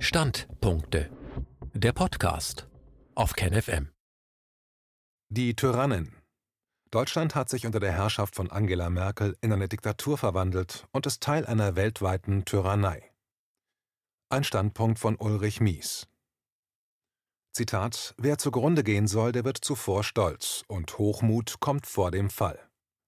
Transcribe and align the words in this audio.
Standpunkte. 0.00 1.10
Der 1.74 1.92
Podcast 1.92 2.68
auf 3.16 3.32
KenFM. 3.32 3.90
Die 5.28 5.56
Tyrannen. 5.56 6.14
Deutschland 6.92 7.34
hat 7.34 7.48
sich 7.48 7.66
unter 7.66 7.80
der 7.80 7.90
Herrschaft 7.90 8.36
von 8.36 8.48
Angela 8.48 8.90
Merkel 8.90 9.36
in 9.40 9.52
eine 9.52 9.68
Diktatur 9.68 10.16
verwandelt 10.16 10.86
und 10.92 11.06
ist 11.06 11.20
Teil 11.20 11.46
einer 11.46 11.74
weltweiten 11.74 12.44
Tyrannei. 12.44 13.12
Ein 14.28 14.44
Standpunkt 14.44 15.00
von 15.00 15.16
Ulrich 15.16 15.60
Mies. 15.60 16.06
Zitat: 17.52 18.14
Wer 18.18 18.38
zugrunde 18.38 18.84
gehen 18.84 19.08
soll, 19.08 19.32
der 19.32 19.44
wird 19.44 19.58
zuvor 19.58 20.04
stolz, 20.04 20.62
und 20.68 20.96
Hochmut 20.98 21.58
kommt 21.58 21.88
vor 21.88 22.12
dem 22.12 22.30
Fall. 22.30 22.60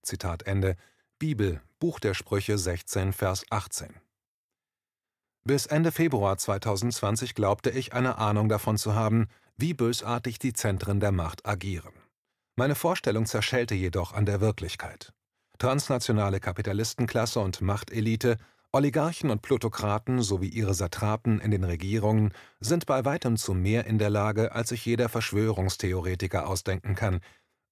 Zitat 0.02 0.42
Ende. 0.42 0.76
Bibel, 1.20 1.62
Buch 1.78 2.00
der 2.00 2.14
Sprüche 2.14 2.58
16, 2.58 3.12
Vers 3.12 3.44
18. 3.48 4.00
Bis 5.44 5.66
Ende 5.66 5.90
Februar 5.90 6.36
2020 6.36 7.34
glaubte 7.34 7.70
ich, 7.70 7.94
eine 7.94 8.18
Ahnung 8.18 8.48
davon 8.48 8.76
zu 8.76 8.94
haben, 8.94 9.26
wie 9.56 9.74
bösartig 9.74 10.38
die 10.38 10.52
Zentren 10.52 11.00
der 11.00 11.12
Macht 11.12 11.46
agieren. 11.46 11.94
Meine 12.56 12.74
Vorstellung 12.74 13.24
zerschellte 13.24 13.74
jedoch 13.74 14.12
an 14.12 14.26
der 14.26 14.42
Wirklichkeit. 14.42 15.12
Transnationale 15.58 16.40
Kapitalistenklasse 16.40 17.40
und 17.40 17.62
Machtelite, 17.62 18.36
Oligarchen 18.72 19.30
und 19.30 19.42
Plutokraten 19.42 20.22
sowie 20.22 20.48
ihre 20.48 20.74
Satrapen 20.74 21.40
in 21.40 21.50
den 21.50 21.64
Regierungen 21.64 22.32
sind 22.60 22.86
bei 22.86 23.04
weitem 23.04 23.36
zu 23.36 23.54
mehr 23.54 23.86
in 23.86 23.98
der 23.98 24.10
Lage, 24.10 24.52
als 24.52 24.68
sich 24.68 24.86
jeder 24.86 25.08
Verschwörungstheoretiker 25.08 26.46
ausdenken 26.46 26.94
kann. 26.94 27.20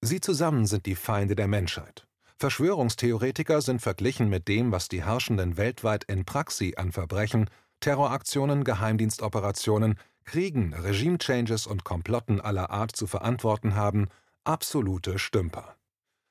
Sie 0.00 0.20
zusammen 0.20 0.66
sind 0.66 0.86
die 0.86 0.96
Feinde 0.96 1.36
der 1.36 1.48
Menschheit. 1.48 2.07
Verschwörungstheoretiker 2.40 3.60
sind 3.60 3.82
verglichen 3.82 4.28
mit 4.28 4.46
dem, 4.46 4.70
was 4.70 4.86
die 4.86 5.04
Herrschenden 5.04 5.56
weltweit 5.56 6.04
in 6.04 6.24
Praxi 6.24 6.74
an 6.76 6.92
Verbrechen, 6.92 7.50
Terroraktionen, 7.80 8.62
Geheimdienstoperationen, 8.62 9.98
Kriegen, 10.24 10.72
Regime-Changes 10.72 11.66
und 11.66 11.82
Komplotten 11.82 12.40
aller 12.40 12.70
Art 12.70 12.94
zu 12.94 13.08
verantworten 13.08 13.74
haben, 13.74 14.06
absolute 14.44 15.18
Stümper. 15.18 15.74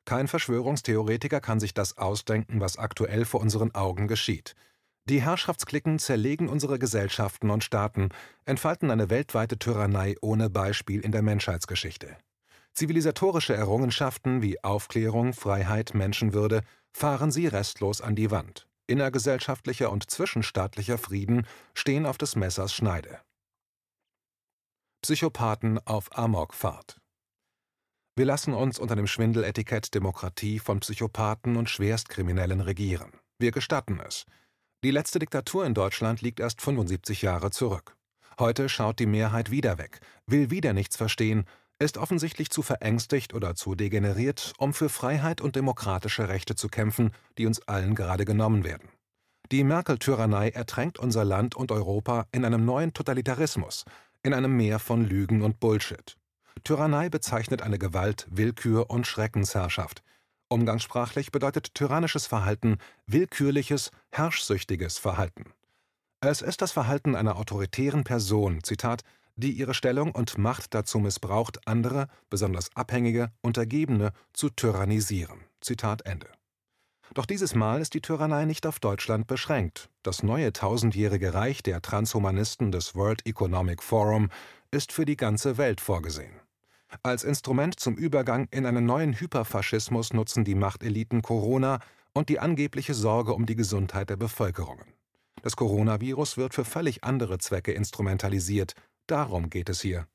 Kein 0.05 0.29
Verschwörungstheoretiker 0.29 1.41
kann 1.41 1.59
sich 1.59 1.73
das 1.73 1.97
ausdenken, 1.97 2.61
was 2.61 2.77
aktuell 2.77 3.25
vor 3.25 3.41
unseren 3.41 3.75
Augen 3.75 4.07
geschieht. 4.07 4.55
Die 5.09 5.21
Herrschaftsklicken 5.21 5.99
zerlegen 5.99 6.47
unsere 6.47 6.79
Gesellschaften 6.79 7.49
und 7.49 7.65
Staaten, 7.65 8.09
entfalten 8.45 8.91
eine 8.91 9.09
weltweite 9.09 9.59
Tyrannei 9.59 10.15
ohne 10.21 10.49
Beispiel 10.49 11.01
in 11.01 11.11
der 11.11 11.21
Menschheitsgeschichte. 11.21 12.15
Zivilisatorische 12.77 13.55
Errungenschaften 13.55 14.43
wie 14.43 14.63
Aufklärung, 14.63 15.33
Freiheit, 15.33 15.95
Menschenwürde 15.95 16.61
fahren 16.93 17.31
sie 17.31 17.47
restlos 17.47 18.01
an 18.01 18.15
die 18.15 18.29
Wand. 18.29 18.67
Innergesellschaftlicher 18.85 19.91
und 19.91 20.11
zwischenstaatlicher 20.11 20.99
Frieden 20.99 21.47
stehen 21.73 22.05
auf 22.05 22.19
des 22.19 22.35
Messers 22.35 22.75
Schneide. 22.75 23.19
Psychopathen 25.01 25.79
auf 25.87 26.15
Amokfahrt. 26.15 27.01
Wir 28.15 28.25
lassen 28.25 28.53
uns 28.53 28.77
unter 28.77 28.95
dem 28.95 29.07
Schwindeletikett 29.07 29.95
Demokratie 29.95 30.59
von 30.59 30.79
Psychopathen 30.81 31.55
und 31.55 31.71
Schwerstkriminellen 31.71 32.61
regieren. 32.61 33.11
Wir 33.39 33.49
gestatten 33.49 33.99
es. 34.05 34.25
Die 34.83 34.91
letzte 34.91 35.17
Diktatur 35.17 35.65
in 35.65 35.73
Deutschland 35.73 36.21
liegt 36.21 36.39
erst 36.39 36.61
75 36.61 37.23
Jahre 37.23 37.49
zurück. 37.49 37.97
Heute 38.37 38.69
schaut 38.69 38.99
die 38.99 39.07
Mehrheit 39.07 39.49
wieder 39.49 39.79
weg, 39.79 39.99
will 40.27 40.51
wieder 40.51 40.73
nichts 40.73 40.95
verstehen 40.95 41.47
ist 41.79 41.97
offensichtlich 41.97 42.49
zu 42.49 42.61
verängstigt 42.61 43.33
oder 43.33 43.55
zu 43.55 43.75
degeneriert, 43.75 44.53
um 44.57 44.73
für 44.73 44.89
Freiheit 44.89 45.41
und 45.41 45.55
demokratische 45.55 46.29
Rechte 46.29 46.55
zu 46.55 46.69
kämpfen, 46.69 47.11
die 47.37 47.45
uns 47.45 47.67
allen 47.67 47.95
gerade 47.95 48.25
genommen 48.25 48.63
werden. 48.63 48.89
Die 49.51 49.63
Merkel-Tyrannei 49.63 50.49
ertränkt 50.49 50.99
unser 50.99 51.23
Land 51.23 51.55
und 51.55 51.71
Europa 51.71 52.27
in 52.31 52.43
einem 52.43 52.65
neuen 52.65 52.93
Totalitarismus, 52.93 53.85
in 54.23 54.33
einem 54.33 54.57
Meer 54.57 54.79
von 54.79 55.05
Lügen 55.05 55.41
und 55.41 55.59
Bullshit. 55.59 56.17
Tyrannei 56.63 57.09
bezeichnet 57.09 57.61
eine 57.61 57.79
Gewalt, 57.79 58.27
Willkür 58.29 58.89
und 58.89 59.07
Schreckensherrschaft. 59.07 60.03
Umgangssprachlich 60.49 61.31
bedeutet 61.31 61.75
tyrannisches 61.75 62.25
Verhalten 62.25 62.77
willkürliches, 63.05 63.91
herrschsüchtiges 64.11 64.97
Verhalten. 64.97 65.53
Es 66.19 66.41
ist 66.41 66.61
das 66.61 66.71
Verhalten 66.71 67.15
einer 67.15 67.37
autoritären 67.37 68.03
Person, 68.03 68.63
Zitat, 68.63 69.03
die 69.37 69.51
ihre 69.51 69.73
Stellung 69.73 70.11
und 70.11 70.37
Macht 70.37 70.73
dazu 70.73 70.99
missbraucht, 70.99 71.65
andere, 71.65 72.07
besonders 72.29 72.75
Abhängige, 72.75 73.31
Untergebene 73.41 74.11
zu 74.33 74.49
tyrannisieren. 74.49 75.45
Zitat 75.61 76.05
Ende. 76.05 76.27
Doch 77.13 77.25
dieses 77.25 77.55
Mal 77.55 77.79
ist 77.79 77.93
die 77.93 78.01
Tyrannei 78.01 78.45
nicht 78.45 78.65
auf 78.67 78.79
Deutschland 78.79 79.27
beschränkt. 79.27 79.89
Das 80.03 80.23
neue 80.23 80.51
tausendjährige 80.51 81.33
Reich 81.33 81.63
der 81.63 81.81
Transhumanisten 81.81 82.71
des 82.71 82.95
World 82.95 83.25
Economic 83.25 83.81
Forum 83.81 84.29
ist 84.71 84.91
für 84.91 85.05
die 85.05 85.15
ganze 85.15 85.57
Welt 85.57 85.79
vorgesehen. 85.79 86.33
Als 87.03 87.23
Instrument 87.23 87.79
zum 87.79 87.95
Übergang 87.95 88.47
in 88.51 88.65
einen 88.65 88.85
neuen 88.85 89.13
Hyperfaschismus 89.13 90.13
nutzen 90.13 90.43
die 90.43 90.55
Machteliten 90.55 91.21
Corona 91.21 91.79
und 92.13 92.29
die 92.29 92.39
angebliche 92.39 92.93
Sorge 92.93 93.33
um 93.33 93.45
die 93.45 93.55
Gesundheit 93.55 94.09
der 94.09 94.17
Bevölkerungen. 94.17 94.85
Das 95.43 95.55
Coronavirus 95.55 96.37
wird 96.37 96.53
für 96.53 96.65
völlig 96.65 97.03
andere 97.03 97.37
Zwecke 97.37 97.71
instrumentalisiert, 97.71 98.73
Darum 99.07 99.49
geht 99.49 99.69
es 99.69 99.81
hier. 99.81 100.07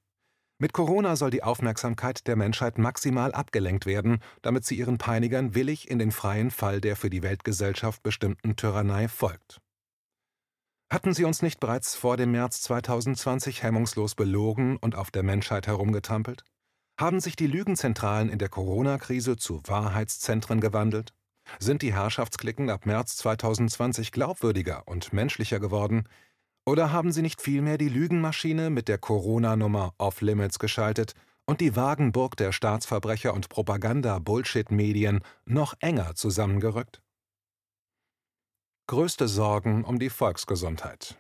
Mit 0.59 0.73
Corona 0.73 1.17
soll 1.17 1.31
die 1.31 1.43
Aufmerksamkeit 1.43 2.27
der 2.29 2.37
Menschheit 2.37 2.79
maximal 2.79 3.33
abgelenkt 3.33 3.85
werden, 3.85 4.21
damit 4.43 4.65
sie 4.65 4.77
ihren 4.77 4.99
Peinigern 4.99 5.57
willig 5.57 5.91
in 5.91 5.99
den 5.99 6.13
freien 6.13 6.53
Fall 6.53 6.81
der 6.81 6.95
für 6.95 7.11
die 7.11 7.23
Weltgesellschaft 7.23 8.03
bestimmten 8.03 8.55
Tyrannei 8.55 9.09
folgt. 9.09 9.61
Hatten 10.93 11.15
sie 11.15 11.25
uns 11.25 11.41
nicht 11.41 11.59
bereits 11.59 11.95
vor 11.97 12.17
dem 12.19 12.33
März 12.33 12.61
2020 12.63 13.63
hemmungslos 13.63 14.15
belogen 14.15 14.77
und 14.77 14.95
auf 14.95 15.11
der 15.11 15.23
Menschheit 15.23 15.67
herumgetrampelt? 15.67 16.45
Haben 17.01 17.19
sich 17.19 17.35
die 17.35 17.47
Lügenzentralen 17.47 18.29
in 18.29 18.39
der 18.39 18.51
Corona-Krise 18.51 19.37
zu 19.37 19.63
Wahrheitszentren 19.65 20.61
gewandelt? 20.61 21.15
Sind 21.59 21.83
die 21.83 21.95
Herrschaftsklicken 21.95 22.71
ab 22.71 22.87
März 22.87 23.17
2020 23.17 24.13
glaubwürdiger 24.13 24.87
und 24.87 25.13
menschlicher 25.13 25.59
geworden? 25.59 26.05
Oder 26.65 26.93
haben 26.93 27.11
Sie 27.11 27.23
nicht 27.23 27.41
vielmehr 27.41 27.77
die 27.77 27.89
Lügenmaschine 27.89 28.71
mit 28.71 28.87
der 28.87 28.99
Corona-Nummer 28.99 29.95
off-limits 29.99 30.61
geschaltet 30.61 31.15
und 31.45 31.61
die 31.61 31.75
Wagenburg 31.75 32.37
der 32.37 32.53
Staatsverbrecher 32.53 33.35
und 33.35 33.49
Propaganda-Bullshit-Medien 33.49 35.21
noch 35.45 35.75
enger 35.81 36.15
zusammengerückt? 36.15 37.03
Größte 38.87 39.27
Sorgen 39.27 39.85
um 39.85 39.99
die 39.99 40.11
Volksgesundheit. 40.11 41.19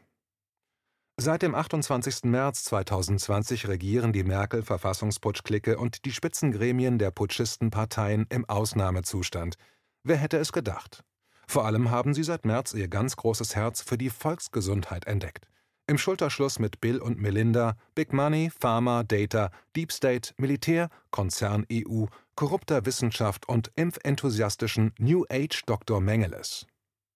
Seit 1.20 1.42
dem 1.42 1.54
28. 1.54 2.24
März 2.24 2.64
2020 2.64 3.68
regieren 3.68 4.12
die 4.12 4.24
Merkel-Verfassungsputsch-Clique 4.24 5.76
und 5.76 6.04
die 6.04 6.12
Spitzengremien 6.12 6.98
der 6.98 7.10
Putschisten-Parteien 7.10 8.26
im 8.30 8.48
Ausnahmezustand. 8.48 9.56
Wer 10.04 10.16
hätte 10.16 10.38
es 10.38 10.52
gedacht? 10.52 11.04
Vor 11.52 11.66
allem 11.66 11.90
haben 11.90 12.14
sie 12.14 12.22
seit 12.22 12.46
März 12.46 12.72
ihr 12.72 12.88
ganz 12.88 13.14
großes 13.14 13.54
Herz 13.54 13.82
für 13.82 13.98
die 13.98 14.08
Volksgesundheit 14.08 15.04
entdeckt. 15.04 15.48
Im 15.86 15.98
Schulterschluss 15.98 16.58
mit 16.58 16.80
Bill 16.80 16.98
und 16.98 17.20
Melinda, 17.20 17.76
Big 17.94 18.14
Money, 18.14 18.50
Pharma, 18.58 19.02
Data, 19.02 19.50
Deep 19.76 19.92
State, 19.92 20.32
Militär, 20.38 20.88
Konzern 21.10 21.66
EU, 21.70 22.06
korrupter 22.36 22.86
Wissenschaft 22.86 23.46
und 23.50 23.70
impfenthusiastischen 23.76 24.94
New 24.98 25.26
Age 25.28 25.62
Dr. 25.66 26.00
Mengeles. 26.00 26.66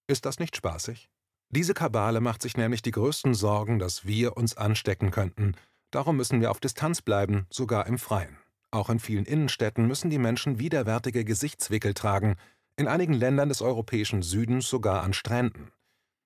Ist 0.07 0.27
das 0.27 0.39
nicht 0.39 0.55
spaßig? 0.55 1.09
Diese 1.49 1.73
Kabale 1.73 2.21
macht 2.21 2.43
sich 2.43 2.59
nämlich 2.59 2.83
die 2.83 2.91
größten 2.91 3.33
Sorgen, 3.33 3.79
dass 3.79 4.05
wir 4.05 4.37
uns 4.37 4.55
anstecken 4.55 5.13
könnten. 5.13 5.55
Darum 5.91 6.19
müssen 6.19 6.43
wir 6.43 6.51
auf 6.51 6.61
Distanz 6.61 7.01
bleiben, 7.01 7.47
sogar 7.49 7.87
im 7.87 7.97
Freien. 7.97 8.37
Auch 8.71 8.91
in 8.91 8.99
vielen 8.99 9.25
Innenstädten 9.25 9.87
müssen 9.87 10.11
die 10.11 10.19
Menschen 10.19 10.59
widerwärtige 10.59 11.25
Gesichtswickel 11.25 11.95
tragen, 11.95 12.37
in 12.77 12.89
einigen 12.89 13.15
Ländern 13.15 13.49
des 13.49 13.63
europäischen 13.63 14.23
Südens 14.23 14.69
sogar 14.69 15.03
an 15.03 15.13
Stränden. 15.13 15.73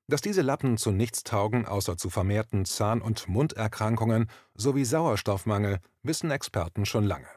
Dass 0.08 0.20
diese 0.20 0.42
Lappen 0.42 0.76
zu 0.76 0.90
nichts 0.90 1.22
taugen, 1.22 1.66
außer 1.66 1.96
zu 1.96 2.10
vermehrten 2.10 2.64
Zahn- 2.64 3.00
und 3.00 3.28
Munderkrankungen 3.28 4.28
sowie 4.54 4.84
Sauerstoffmangel, 4.84 5.78
wissen 6.02 6.32
Experten 6.32 6.84
schon 6.84 7.04
lange. 7.04 7.28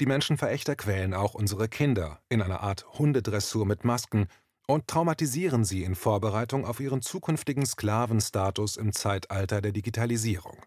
Die 0.00 0.06
Menschenverächter 0.06 0.76
quälen 0.76 1.12
auch 1.12 1.34
unsere 1.34 1.68
Kinder 1.68 2.20
in 2.28 2.40
einer 2.40 2.60
Art 2.60 2.86
Hundedressur 2.98 3.66
mit 3.66 3.84
Masken 3.84 4.28
und 4.68 4.86
traumatisieren 4.86 5.64
sie 5.64 5.82
in 5.82 5.96
Vorbereitung 5.96 6.64
auf 6.64 6.78
ihren 6.78 7.02
zukünftigen 7.02 7.66
Sklavenstatus 7.66 8.76
im 8.76 8.92
Zeitalter 8.92 9.60
der 9.60 9.72
Digitalisierung. 9.72 10.62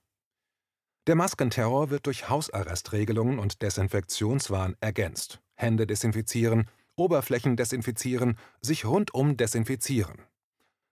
Der 1.07 1.15
Maskenterror 1.15 1.89
wird 1.89 2.07
durch 2.07 2.29
Hausarrestregelungen 2.29 3.39
und 3.39 3.61
Desinfektionswahn 3.61 4.75
ergänzt. 4.81 5.39
Hände 5.55 5.87
desinfizieren, 5.87 6.67
Oberflächen 7.01 7.57
desinfizieren, 7.57 8.37
sich 8.61 8.85
rundum 8.85 9.35
desinfizieren. 9.37 10.21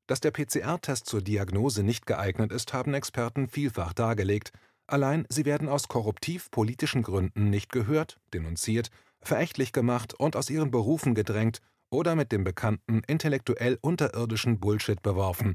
Dass 0.08 0.20
der 0.22 0.32
PCR-Test 0.32 1.06
zur 1.06 1.22
Diagnose 1.22 1.84
nicht 1.84 2.08
geeignet 2.08 2.52
ist, 2.52 2.74
haben 2.74 2.96
Experten 2.96 3.48
vielfach 3.48 3.94
dargelegt, 3.94 4.52
allein 4.88 5.28
sie 5.30 5.46
werden 5.46 5.70
aus 5.70 5.88
korruptiv-politischen 5.88 7.04
Gründen 7.04 7.52
nicht 7.52 7.72
gehört, 7.72 8.20
denunziert, 8.34 8.90
verächtlich 9.22 9.72
gemacht 9.72 10.16
und 10.16 10.36
aus 10.36 10.50
ihren 10.50 10.72
Berufen 10.72 11.14
gedrängt 11.14 11.62
oder 11.92 12.16
mit 12.16 12.32
dem 12.32 12.44
bekannten 12.44 13.04
intellektuell 13.06 13.78
unterirdischen 13.82 14.60
Bullshit 14.60 15.00
beworfen. 15.04 15.54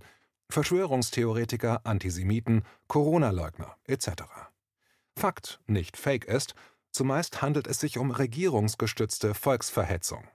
Verschwörungstheoretiker, 0.51 1.81
Antisemiten, 1.85 2.63
Corona-Leugner 2.87 3.77
etc. 3.87 4.23
Fakt, 5.17 5.61
nicht 5.67 5.97
Fake 5.97 6.27
ist, 6.27 6.55
zumeist 6.93 7.43
handelt 7.43 7.67
es 7.67 7.81
sich 7.81 7.99
um 7.99 8.13
regierungsgestützte 8.13 9.35
Volksverhetzung. 9.35 10.29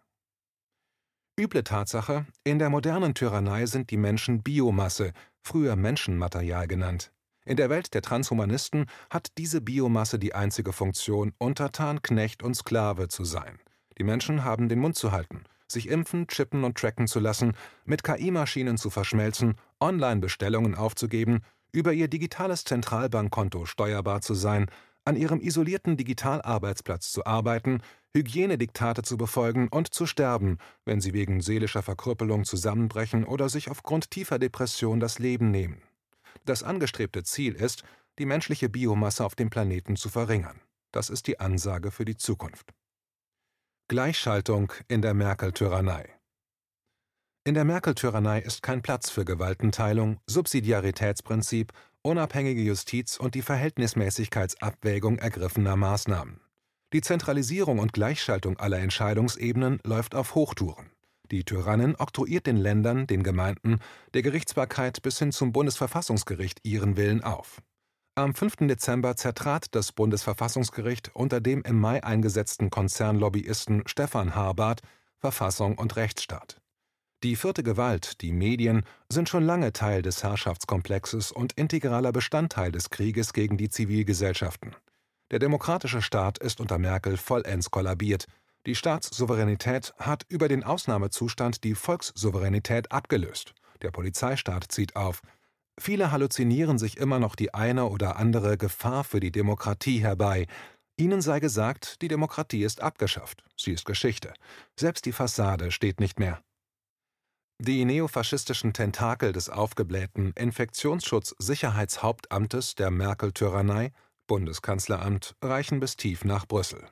Üble 1.40 1.64
Tatsache, 1.64 2.26
in 2.44 2.60
der 2.60 2.70
modernen 2.70 3.14
Tyrannei 3.14 3.66
sind 3.66 3.92
die 3.92 3.98
Menschen 3.98 4.44
Biomasse, 4.44 5.14
früher 5.42 5.78
Menschenmaterial 5.78 6.68
genannt. 6.68 7.14
In 7.46 7.56
der 7.56 7.70
Welt 7.70 7.94
der 7.94 8.02
Transhumanisten 8.02 8.88
hat 9.10 9.30
diese 9.38 9.62
Biomasse 9.62 10.20
die 10.20 10.36
einzige 10.36 10.74
Funktion, 10.74 11.32
Untertan, 11.38 12.02
Knecht 12.02 12.44
und 12.44 12.56
Sklave 12.56 13.08
zu 13.08 13.24
sein. 13.24 13.58
Die 13.98 14.04
Menschen 14.04 14.44
haben 14.44 14.68
den 14.68 14.80
Mund 14.80 14.98
zu 14.98 15.14
halten, 15.14 15.46
sich 15.66 15.88
impfen, 15.88 16.28
chippen 16.28 16.66
und 16.66 16.78
tracken 16.78 17.08
zu 17.08 17.22
lassen, 17.22 17.54
mit 17.86 18.04
KI-Maschinen 18.04 18.78
zu 18.78 18.90
verschmelzen, 18.90 19.56
Online-Bestellungen 19.80 20.76
aufzugeben, 20.76 21.40
über 21.72 21.94
ihr 21.94 22.10
digitales 22.10 22.66
Zentralbankkonto 22.66 23.66
steuerbar 23.66 24.20
zu 24.20 24.34
sein, 24.34 24.66
an 25.06 25.16
ihrem 25.16 25.40
isolierten 25.40 25.96
Digitalarbeitsplatz 25.96 27.14
zu 27.14 27.26
arbeiten, 27.26 27.82
Hygienediktate 28.16 29.04
zu 29.04 29.18
befolgen 29.18 29.68
und 29.68 29.94
zu 29.94 30.06
sterben, 30.06 30.58
wenn 30.86 31.00
sie 31.00 31.14
wegen 31.14 31.42
seelischer 31.42 31.84
Verkrüppelung 31.84 32.44
zusammenbrechen 32.44 33.24
oder 33.24 33.50
sich 33.50 33.70
aufgrund 33.70 34.10
tiefer 34.10 34.40
Depression 34.40 35.00
das 35.00 35.20
Leben 35.20 35.52
nehmen. 35.52 35.84
Das 36.46 36.64
angestrebte 36.64 37.24
Ziel 37.24 37.54
ist, 37.54 37.84
die 38.18 38.26
menschliche 38.26 38.70
Biomasse 38.70 39.24
auf 39.24 39.36
dem 39.36 39.50
Planeten 39.50 39.96
zu 39.96 40.10
verringern. 40.10 40.60
Das 40.92 41.10
ist 41.10 41.28
die 41.28 41.40
Ansage 41.40 41.92
für 41.92 42.06
die 42.06 42.18
Zukunft. 42.18 42.74
Gleichschaltung 43.88 44.74
in 44.88 45.02
der 45.02 45.14
Merkel-Tyrannei 45.14 46.10
In 47.44 47.54
der 47.54 47.66
Merkel-Tyrannei 47.66 48.40
ist 48.42 48.64
kein 48.64 48.82
Platz 48.82 49.10
für 49.10 49.26
Gewaltenteilung, 49.26 50.20
Subsidiaritätsprinzip, 50.28 51.74
unabhängige 52.02 52.62
Justiz 52.62 53.18
und 53.18 53.36
die 53.36 53.42
Verhältnismäßigkeitsabwägung 53.42 55.20
ergriffener 55.20 55.76
Maßnahmen. 55.76 56.40
Die 56.92 57.02
Zentralisierung 57.02 57.80
und 57.80 57.94
Gleichschaltung 57.94 58.58
aller 58.58 58.80
Entscheidungsebenen 58.80 59.80
läuft 59.84 60.16
auf 60.16 60.34
Hochtouren. 60.34 60.90
Die 61.32 61.44
Tyrannin 61.44 61.96
oktroyiert 61.96 62.48
den 62.48 62.58
Ländern, 62.58 63.06
den 63.06 63.22
Gemeinden, 63.22 63.80
der 64.16 64.24
Gerichtsbarkeit 64.24 65.04
bis 65.04 65.20
hin 65.20 65.32
zum 65.32 65.52
Bundesverfassungsgericht 65.52 66.60
ihren 66.64 66.98
Willen 66.98 67.24
auf. 67.24 67.62
Am 68.16 68.34
5. 68.34 68.68
Dezember 68.68 69.16
zertrat 69.16 69.68
das 69.76 69.92
Bundesverfassungsgericht 69.92 71.12
unter 71.14 71.40
dem 71.40 71.62
im 71.62 71.80
Mai 71.80 72.04
eingesetzten 72.04 72.72
Konzernlobbyisten 72.72 73.84
Stefan 73.86 74.34
Harbart 74.34 74.82
Verfassung 75.20 75.78
und 75.78 75.96
Rechtsstaat. 75.96 76.60
Die 77.24 77.36
vierte 77.36 77.64
Gewalt, 77.64 78.22
die 78.22 78.32
Medien, 78.32 78.84
sind 79.10 79.30
schon 79.30 79.44
lange 79.44 79.74
Teil 79.74 80.02
des 80.02 80.24
Herrschaftskomplexes 80.24 81.32
und 81.32 81.54
integraler 81.54 82.12
Bestandteil 82.12 82.72
des 82.72 82.90
Krieges 82.90 83.34
gegen 83.34 83.58
die 83.58 83.70
Zivilgesellschaften. 83.70 84.76
Der 85.32 85.40
demokratische 85.40 86.02
Staat 86.02 86.40
ist 86.40 86.60
unter 86.60 86.80
Merkel 86.80 87.18
vollends 87.18 87.70
kollabiert. 87.70 88.26
Die 88.66 88.76
Staatssouveränität 88.76 89.94
hat 89.98 90.26
über 90.28 90.48
den 90.48 90.64
Ausnahmezustand 90.64 91.64
die 91.64 91.76
Volkssouveränität 91.76 92.92
abgelöst. 92.92 93.54
Der 93.82 93.92
Polizeistaat 93.92 94.66
zieht 94.70 94.96
auf. 94.96 95.22
Viele 95.80 96.12
halluzinieren 96.12 96.78
sich 96.78 96.98
immer 96.98 97.20
noch 97.20 97.36
die 97.36 97.54
eine 97.54 97.86
oder 97.86 98.18
andere 98.18 98.58
Gefahr 98.58 99.06
für 99.06 99.20
die 99.20 99.32
Demokratie 99.32 100.00
herbei. 100.00 100.48
Ihnen 100.98 101.22
sei 101.22 101.40
gesagt, 101.40 102.02
die 102.02 102.08
Demokratie 102.10 102.64
ist 102.64 102.82
abgeschafft, 102.82 103.46
sie 103.56 103.72
ist 103.72 103.86
Geschichte. 103.86 104.34
Selbst 104.76 105.06
die 105.06 105.14
Fassade 105.14 105.72
steht 105.72 106.02
nicht 106.02 106.20
mehr. 106.20 106.42
Die 107.62 107.84
neofaschistischen 107.86 108.74
Tentakel 108.74 109.32
des 109.32 109.50
aufgeblähten 109.50 110.34
Infektionsschutz-Sicherheitshauptamtes 110.34 112.76
der 112.76 112.92
Merkel-Tyrannei, 112.92 113.94
Bundeskanzleramt, 114.30 115.36
reichen 115.44 115.82
bis 115.82 115.98
tief 115.98 116.24
nach 116.24 116.46
Brüssel. 116.46 116.88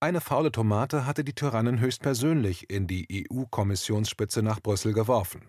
Eine 0.00 0.20
faule 0.20 0.52
Tomate 0.52 1.06
hatte 1.06 1.24
die 1.24 1.32
Tyrannen 1.32 1.80
höchstpersönlich 1.80 2.68
in 2.68 2.86
die 2.86 3.26
EU-Kommissionsspitze 3.30 4.42
nach 4.42 4.60
Brüssel 4.60 4.92
geworfen. 4.92 5.48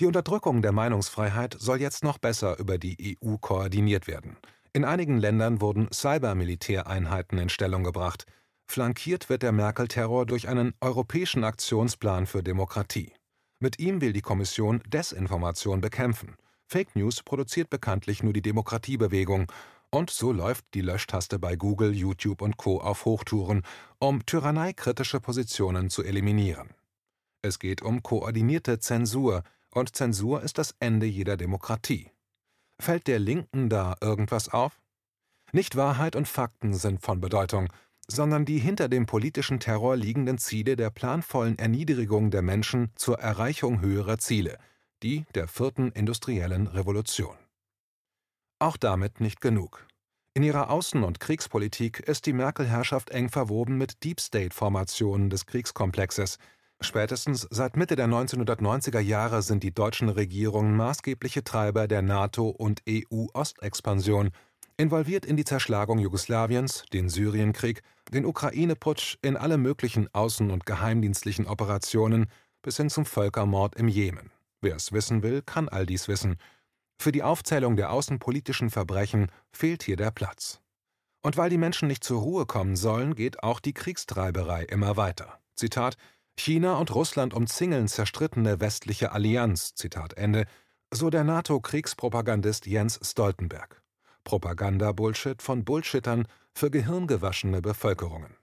Die 0.00 0.06
Unterdrückung 0.06 0.60
der 0.60 0.72
Meinungsfreiheit 0.72 1.56
soll 1.58 1.80
jetzt 1.80 2.02
noch 2.02 2.18
besser 2.18 2.58
über 2.58 2.78
die 2.78 3.16
EU 3.22 3.36
koordiniert 3.36 4.08
werden. 4.08 4.36
In 4.72 4.84
einigen 4.84 5.18
Ländern 5.18 5.60
wurden 5.60 5.88
Cybermilitäreinheiten 5.92 7.38
in 7.38 7.48
Stellung 7.48 7.84
gebracht. 7.84 8.26
Flankiert 8.66 9.28
wird 9.28 9.42
der 9.42 9.52
Merkel-Terror 9.52 10.26
durch 10.26 10.48
einen 10.48 10.74
europäischen 10.80 11.44
Aktionsplan 11.44 12.26
für 12.26 12.42
Demokratie. 12.42 13.12
Mit 13.60 13.78
ihm 13.78 14.00
will 14.00 14.12
die 14.12 14.20
Kommission 14.20 14.82
Desinformation 14.88 15.80
bekämpfen. 15.80 16.34
Fake 16.66 16.96
News 16.96 17.22
produziert 17.22 17.68
bekanntlich 17.68 18.22
nur 18.22 18.32
die 18.32 18.42
Demokratiebewegung. 18.42 19.52
Und 19.90 20.10
so 20.10 20.32
läuft 20.32 20.64
die 20.74 20.82
Löschtaste 20.82 21.38
bei 21.38 21.56
Google, 21.56 21.92
YouTube 21.92 22.42
und 22.42 22.56
Co. 22.56 22.80
auf 22.80 23.04
Hochtouren, 23.04 23.62
um 23.98 24.24
tyranneikritische 24.24 25.20
Positionen 25.20 25.90
zu 25.90 26.04
eliminieren. 26.04 26.70
Es 27.42 27.58
geht 27.58 27.82
um 27.82 28.02
koordinierte 28.02 28.78
Zensur, 28.78 29.42
und 29.72 29.94
Zensur 29.94 30.42
ist 30.42 30.58
das 30.58 30.74
Ende 30.80 31.06
jeder 31.06 31.36
Demokratie. 31.36 32.10
Fällt 32.80 33.06
der 33.06 33.18
Linken 33.18 33.68
da 33.68 33.96
irgendwas 34.00 34.48
auf? 34.48 34.80
Nicht 35.52 35.76
Wahrheit 35.76 36.16
und 36.16 36.28
Fakten 36.28 36.74
sind 36.74 37.02
von 37.02 37.20
Bedeutung, 37.20 37.68
sondern 38.06 38.44
die 38.44 38.58
hinter 38.58 38.88
dem 38.88 39.06
politischen 39.06 39.60
Terror 39.60 39.96
liegenden 39.96 40.38
Ziele 40.38 40.76
der 40.76 40.90
planvollen 40.90 41.58
Erniedrigung 41.58 42.30
der 42.30 42.42
Menschen 42.42 42.90
zur 42.94 43.18
Erreichung 43.18 43.80
höherer 43.80 44.18
Ziele, 44.18 44.58
die 45.02 45.24
der 45.34 45.48
vierten 45.48 45.92
industriellen 45.92 46.66
Revolution. 46.66 47.36
Auch 48.60 48.76
damit 48.76 49.20
nicht 49.20 49.40
genug. 49.40 49.86
In 50.32 50.44
ihrer 50.44 50.70
Außen- 50.70 51.02
und 51.02 51.18
Kriegspolitik 51.18 51.98
ist 51.98 52.26
die 52.26 52.32
Merkel-Herrschaft 52.32 53.10
eng 53.10 53.28
verwoben 53.28 53.76
mit 53.76 54.04
Deep 54.04 54.20
State-Formationen 54.20 55.28
des 55.28 55.46
Kriegskomplexes, 55.46 56.38
Spätestens 56.82 57.46
seit 57.50 57.76
Mitte 57.76 57.94
der 57.94 58.06
1990er 58.06 59.00
Jahre 59.00 59.42
sind 59.42 59.62
die 59.62 59.74
deutschen 59.74 60.08
Regierungen 60.08 60.76
maßgebliche 60.76 61.44
Treiber 61.44 61.86
der 61.86 62.00
NATO- 62.00 62.48
und 62.48 62.82
EU-Ostexpansion, 62.88 64.30
involviert 64.78 65.26
in 65.26 65.36
die 65.36 65.44
Zerschlagung 65.44 65.98
Jugoslawiens, 65.98 66.84
den 66.94 67.10
Syrienkrieg, 67.10 67.82
den 68.14 68.24
Ukraine-Putsch, 68.24 69.18
in 69.20 69.36
alle 69.36 69.58
möglichen 69.58 70.08
außen- 70.08 70.50
und 70.50 70.64
geheimdienstlichen 70.64 71.46
Operationen 71.46 72.30
bis 72.62 72.78
hin 72.78 72.88
zum 72.88 73.04
Völkermord 73.04 73.76
im 73.76 73.88
Jemen. 73.88 74.30
Wer 74.62 74.76
es 74.76 74.90
wissen 74.90 75.22
will, 75.22 75.42
kann 75.42 75.68
all 75.68 75.84
dies 75.84 76.08
wissen. 76.08 76.38
Für 77.00 77.12
die 77.12 77.22
Aufzählung 77.22 77.76
der 77.76 77.92
außenpolitischen 77.92 78.68
Verbrechen 78.68 79.32
fehlt 79.52 79.82
hier 79.82 79.96
der 79.96 80.10
Platz. 80.10 80.60
Und 81.22 81.38
weil 81.38 81.48
die 81.48 81.56
Menschen 81.56 81.88
nicht 81.88 82.04
zur 82.04 82.20
Ruhe 82.20 82.44
kommen 82.44 82.76
sollen, 82.76 83.14
geht 83.14 83.42
auch 83.42 83.58
die 83.58 83.72
Kriegstreiberei 83.72 84.64
immer 84.64 84.98
weiter. 84.98 85.40
Zitat 85.56 85.96
China 86.36 86.76
und 86.76 86.94
Russland 86.94 87.32
umzingeln 87.32 87.88
zerstrittene 87.88 88.60
westliche 88.60 89.12
Allianz, 89.12 89.74
Zitat 89.74 90.12
Ende, 90.18 90.44
so 90.90 91.08
der 91.08 91.24
NATO-Kriegspropagandist 91.24 92.66
Jens 92.66 93.00
Stoltenberg. 93.02 93.82
Propaganda-Bullshit 94.24 95.40
von 95.40 95.64
Bullshittern 95.64 96.26
für 96.52 96.70
gehirngewaschene 96.70 97.62
Bevölkerungen. 97.62 98.36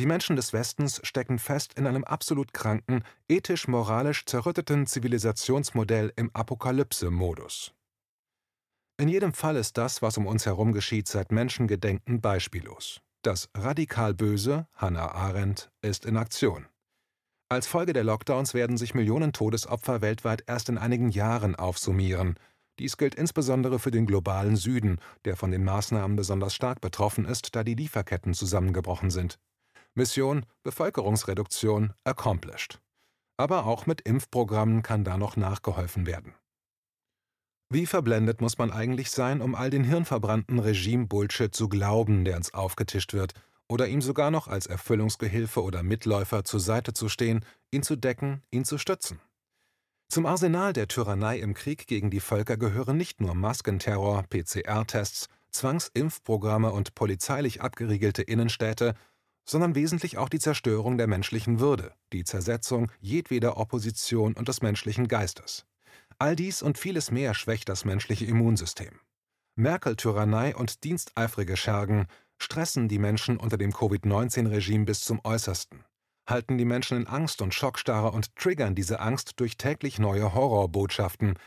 Die 0.00 0.06
Menschen 0.06 0.34
des 0.34 0.52
Westens 0.52 1.00
stecken 1.04 1.38
fest 1.38 1.74
in 1.74 1.86
einem 1.86 2.02
absolut 2.02 2.52
kranken, 2.52 3.04
ethisch-moralisch 3.28 4.24
zerrütteten 4.26 4.86
Zivilisationsmodell 4.88 6.12
im 6.16 6.34
Apokalypse-Modus. 6.34 7.72
In 8.96 9.08
jedem 9.08 9.32
Fall 9.32 9.56
ist 9.56 9.78
das, 9.78 10.02
was 10.02 10.18
um 10.18 10.26
uns 10.26 10.46
herum 10.46 10.72
geschieht, 10.72 11.06
seit 11.06 11.30
Menschengedenken 11.30 12.20
beispiellos. 12.20 13.00
Das 13.22 13.50
radikal 13.56 14.14
Böse, 14.14 14.66
Hannah 14.74 15.12
Arendt, 15.12 15.70
ist 15.80 16.04
in 16.06 16.16
Aktion. 16.16 16.66
Als 17.48 17.68
Folge 17.68 17.92
der 17.92 18.04
Lockdowns 18.04 18.52
werden 18.52 18.76
sich 18.76 18.94
Millionen 18.94 19.32
Todesopfer 19.32 20.00
weltweit 20.00 20.42
erst 20.48 20.68
in 20.68 20.78
einigen 20.78 21.10
Jahren 21.10 21.54
aufsummieren. 21.54 22.36
Dies 22.80 22.96
gilt 22.96 23.14
insbesondere 23.14 23.78
für 23.78 23.92
den 23.92 24.06
globalen 24.06 24.56
Süden, 24.56 24.98
der 25.24 25.36
von 25.36 25.52
den 25.52 25.62
Maßnahmen 25.62 26.16
besonders 26.16 26.54
stark 26.54 26.80
betroffen 26.80 27.26
ist, 27.26 27.54
da 27.54 27.62
die 27.62 27.76
Lieferketten 27.76 28.34
zusammengebrochen 28.34 29.10
sind. 29.10 29.38
Mission 29.96 30.44
Bevölkerungsreduktion 30.64 31.92
accomplished. 32.02 32.80
Aber 33.36 33.64
auch 33.66 33.86
mit 33.86 34.00
Impfprogrammen 34.00 34.82
kann 34.82 35.04
da 35.04 35.16
noch 35.16 35.36
nachgeholfen 35.36 36.06
werden. 36.06 36.34
Wie 37.70 37.86
verblendet 37.86 38.40
muss 38.40 38.58
man 38.58 38.70
eigentlich 38.70 39.10
sein, 39.10 39.40
um 39.40 39.54
all 39.54 39.70
den 39.70 39.84
hirnverbrannten 39.84 40.58
Regime-Bullshit 40.58 41.54
zu 41.54 41.68
glauben, 41.68 42.24
der 42.24 42.36
uns 42.36 42.52
aufgetischt 42.54 43.12
wird, 43.12 43.34
oder 43.68 43.88
ihm 43.88 44.02
sogar 44.02 44.30
noch 44.30 44.48
als 44.48 44.66
Erfüllungsgehilfe 44.66 45.62
oder 45.62 45.82
Mitläufer 45.82 46.44
zur 46.44 46.60
Seite 46.60 46.92
zu 46.92 47.08
stehen, 47.08 47.44
ihn 47.70 47.82
zu 47.82 47.96
decken, 47.96 48.42
ihn 48.50 48.64
zu 48.64 48.78
stützen? 48.78 49.20
Zum 50.08 50.26
Arsenal 50.26 50.72
der 50.72 50.88
Tyrannei 50.88 51.38
im 51.38 51.54
Krieg 51.54 51.86
gegen 51.86 52.10
die 52.10 52.20
Völker 52.20 52.56
gehören 52.56 52.96
nicht 52.96 53.20
nur 53.20 53.34
Maskenterror, 53.34 54.24
PCR-Tests, 54.24 55.28
Zwangsimpfprogramme 55.50 56.72
und 56.72 56.94
polizeilich 56.94 57.62
abgeriegelte 57.62 58.22
Innenstädte, 58.22 58.94
sondern 59.44 59.74
wesentlich 59.74 60.18
auch 60.18 60.28
die 60.28 60.38
Zerstörung 60.38 60.98
der 60.98 61.06
menschlichen 61.06 61.60
Würde, 61.60 61.92
die 62.12 62.24
Zersetzung 62.24 62.90
jedweder 63.00 63.56
Opposition 63.56 64.34
und 64.34 64.48
des 64.48 64.62
menschlichen 64.62 65.08
Geistes. 65.08 65.66
All 66.18 66.36
dies 66.36 66.62
und 66.62 66.78
vieles 66.78 67.10
mehr 67.10 67.34
schwächt 67.34 67.68
das 67.68 67.84
menschliche 67.84 68.24
Immunsystem. 68.24 69.00
Merkel-Tyrannei 69.56 70.54
und 70.54 70.84
diensteifrige 70.84 71.56
Schergen 71.56 72.06
stressen 72.38 72.88
die 72.88 72.98
Menschen 72.98 73.36
unter 73.36 73.56
dem 73.56 73.72
Covid-19-Regime 73.72 74.84
bis 74.84 75.02
zum 75.02 75.20
Äußersten, 75.24 75.84
halten 76.28 76.58
die 76.58 76.64
Menschen 76.64 76.98
in 76.98 77.06
Angst 77.06 77.42
und 77.42 77.54
Schockstarre 77.54 78.10
und 78.10 78.34
triggern 78.36 78.74
diese 78.74 79.00
Angst 79.00 79.34
durch 79.36 79.56
täglich 79.56 79.98
neue 79.98 80.34
Horrorbotschaften, 80.34 81.38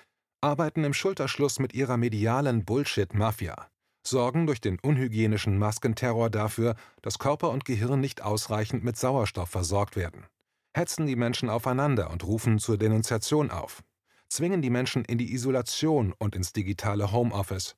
arbeiten 0.42 0.84
im 0.84 0.94
Schulterschluss 0.94 1.60
mit 1.60 1.74
ihrer 1.74 1.98
medialen 1.98 2.63
Bullshit-Mafia, 2.63 3.70
sorgen 4.10 4.48
durch 4.48 4.62
den 4.62 4.80
unhygienischen 4.80 5.58
Maskenterror 5.58 6.30
dafür, 6.30 6.76
dass 7.02 7.20
Körper 7.20 7.50
und 7.50 7.66
Gehirn 7.66 8.00
nicht 8.00 8.22
ausreichend 8.22 8.84
mit 8.84 8.98
Sauerstoff 8.98 9.50
versorgt 9.50 9.96
werden, 9.96 10.26
hetzen 10.74 11.08
die 11.08 11.16
Menschen 11.16 11.50
aufeinander 11.50 12.10
und 12.12 12.24
rufen 12.24 12.60
zur 12.60 12.78
Denunziation 12.78 13.52
auf, 13.52 13.84
zwingen 14.30 14.62
die 14.62 14.70
Menschen 14.70 15.06
in 15.06 15.18
die 15.18 15.34
Isolation 15.34 16.14
und 16.18 16.36
ins 16.36 16.54
digitale 16.54 17.12
Homeoffice, 17.12 17.76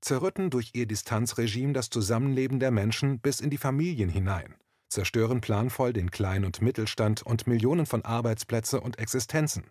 zerrütten 0.00 0.50
durch 0.50 0.70
ihr 0.74 0.86
Distanzregime 0.86 1.72
das 1.72 1.90
Zusammenleben 1.90 2.60
der 2.60 2.70
Menschen 2.70 3.20
bis 3.20 3.40
in 3.40 3.50
die 3.50 3.58
Familien 3.58 4.08
hinein, 4.08 4.54
zerstören 4.88 5.40
planvoll 5.40 5.92
den 5.92 6.10
Klein- 6.10 6.44
und 6.44 6.62
Mittelstand 6.62 7.22
und 7.22 7.46
Millionen 7.46 7.86
von 7.86 8.04
Arbeitsplätze 8.04 8.80
und 8.80 8.98
Existenzen, 8.98 9.64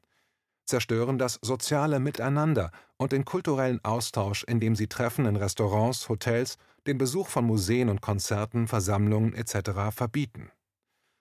zerstören 0.68 1.18
das 1.18 1.40
soziale 1.42 2.00
Miteinander 2.00 2.72
und 2.98 3.12
den 3.12 3.26
kulturellen 3.26 3.84
Austausch, 3.84 4.44
indem 4.44 4.76
sie 4.76 4.88
Treffen 4.88 5.26
in 5.26 5.36
Restaurants, 5.36 6.10
Hotels, 6.10 6.58
den 6.86 6.98
Besuch 6.98 7.28
von 7.28 7.46
Museen 7.46 7.90
und 7.90 8.02
Konzerten, 8.02 8.68
Versammlungen 8.68 9.34
etc. 9.34 9.92
verbieten. 9.92 10.52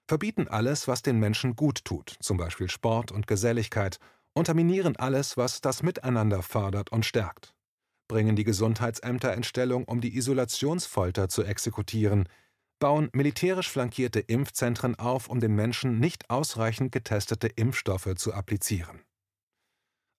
Verbieten 0.09 0.47
alles, 0.47 0.87
was 0.87 1.03
den 1.03 1.19
Menschen 1.19 1.57
gut 1.57 1.85
tut, 1.85 2.17
zum 2.21 2.37
Beispiel 2.37 2.71
Sport 2.71 3.11
und 3.11 3.26
Geselligkeit, 3.26 3.99
unterminieren 4.35 4.97
alles, 4.97 5.37
was 5.37 5.61
das 5.61 5.83
Miteinander 5.83 6.43
fördert 6.43 6.93
und 6.93 7.05
stärkt. 7.05 7.55
Bringen 8.07 8.37
die 8.37 8.45
Gesundheitsämter 8.45 9.35
in 9.35 9.43
Stellung, 9.43 9.85
um 9.85 10.00
die 10.00 10.17
Isolationsfolter 10.17 11.29
zu 11.29 11.43
exekutieren, 11.43 12.29
bauen 12.79 13.09
militärisch 13.12 13.71
flankierte 13.71 14.21
Impfzentren 14.21 14.97
auf, 14.97 15.29
um 15.29 15.41
den 15.41 15.55
Menschen 15.55 15.99
nicht 15.99 16.31
ausreichend 16.31 16.93
getestete 16.93 17.49
Impfstoffe 17.49 18.15
zu 18.17 18.33
applizieren. 18.33 19.05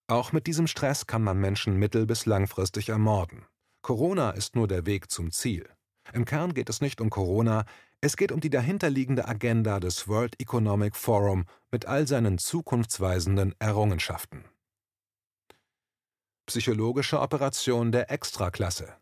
Auch 0.08 0.32
mit 0.32 0.48
diesem 0.48 0.68
Stress 0.68 1.06
kann 1.06 1.22
man 1.22 1.38
Menschen 1.38 1.78
mittel- 1.78 2.06
bis 2.06 2.26
langfristig 2.26 2.90
ermorden. 2.90 3.46
Corona 3.82 4.32
ist 4.32 4.56
nur 4.56 4.68
der 4.68 4.86
Weg 4.86 5.12
zum 5.12 5.32
Ziel. 5.32 5.70
Im 6.14 6.24
Kern 6.24 6.54
geht 6.54 6.70
es 6.70 6.80
nicht 6.80 7.02
um 7.02 7.10
Corona, 7.10 7.66
es 8.00 8.16
geht 8.16 8.32
um 8.32 8.40
die 8.40 8.50
dahinterliegende 8.50 9.28
Agenda 9.28 9.82
des 9.82 10.08
World 10.08 10.40
Economic 10.40 10.96
Forum 10.96 11.46
mit 11.72 11.88
all 11.88 12.08
seinen 12.08 12.38
zukunftsweisenden 12.38 13.54
Errungenschaften. 13.60 14.46
Psychologische 16.46 17.20
Operation 17.20 17.92
der 17.92 18.10
Extraklasse 18.10 18.96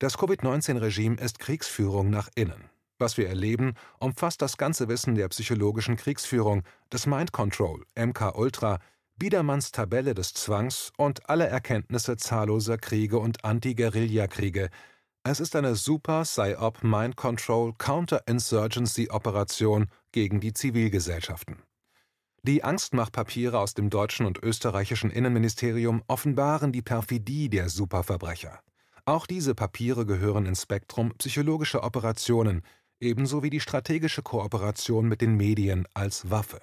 Das 0.00 0.18
Covid-19-Regime 0.18 1.16
ist 1.16 1.38
Kriegsführung 1.38 2.10
nach 2.10 2.28
innen. 2.34 2.70
Was 2.98 3.18
wir 3.18 3.28
erleben, 3.28 3.74
umfasst 4.00 4.42
das 4.42 4.56
ganze 4.56 4.88
Wissen 4.88 5.14
der 5.14 5.28
psychologischen 5.28 5.96
Kriegsführung, 5.96 6.64
des 6.90 7.06
Mind 7.06 7.30
Control, 7.30 7.84
MK 7.94 8.34
Ultra, 8.36 8.80
Biedermanns 9.18 9.72
Tabelle 9.72 10.12
des 10.12 10.34
Zwangs 10.34 10.92
und 10.98 11.30
alle 11.30 11.46
Erkenntnisse 11.46 12.18
zahlloser 12.18 12.76
Kriege 12.76 13.18
und 13.18 13.46
Anti-Guerilla-Kriege. 13.46 14.68
Es 15.24 15.40
ist 15.40 15.56
eine 15.56 15.74
Super 15.74 16.24
Psyop 16.24 16.84
Mind 16.84 17.16
Control 17.16 17.72
Counter-Insurgency 17.78 19.08
Operation 19.08 19.86
gegen 20.12 20.40
die 20.40 20.52
Zivilgesellschaften. 20.52 21.62
Die 22.42 22.62
Angstmachpapiere 22.62 23.58
aus 23.58 23.72
dem 23.72 23.88
deutschen 23.88 24.26
und 24.26 24.42
österreichischen 24.42 25.10
Innenministerium 25.10 26.02
offenbaren 26.08 26.70
die 26.70 26.82
Perfidie 26.82 27.48
der 27.48 27.70
Superverbrecher. 27.70 28.60
Auch 29.06 29.26
diese 29.26 29.54
Papiere 29.54 30.04
gehören 30.04 30.44
ins 30.44 30.62
Spektrum 30.62 31.14
psychologischer 31.16 31.84
Operationen, 31.84 32.60
ebenso 33.00 33.42
wie 33.42 33.50
die 33.50 33.60
strategische 33.60 34.22
Kooperation 34.22 35.08
mit 35.08 35.22
den 35.22 35.38
Medien 35.38 35.88
als 35.94 36.30
Waffe. 36.30 36.60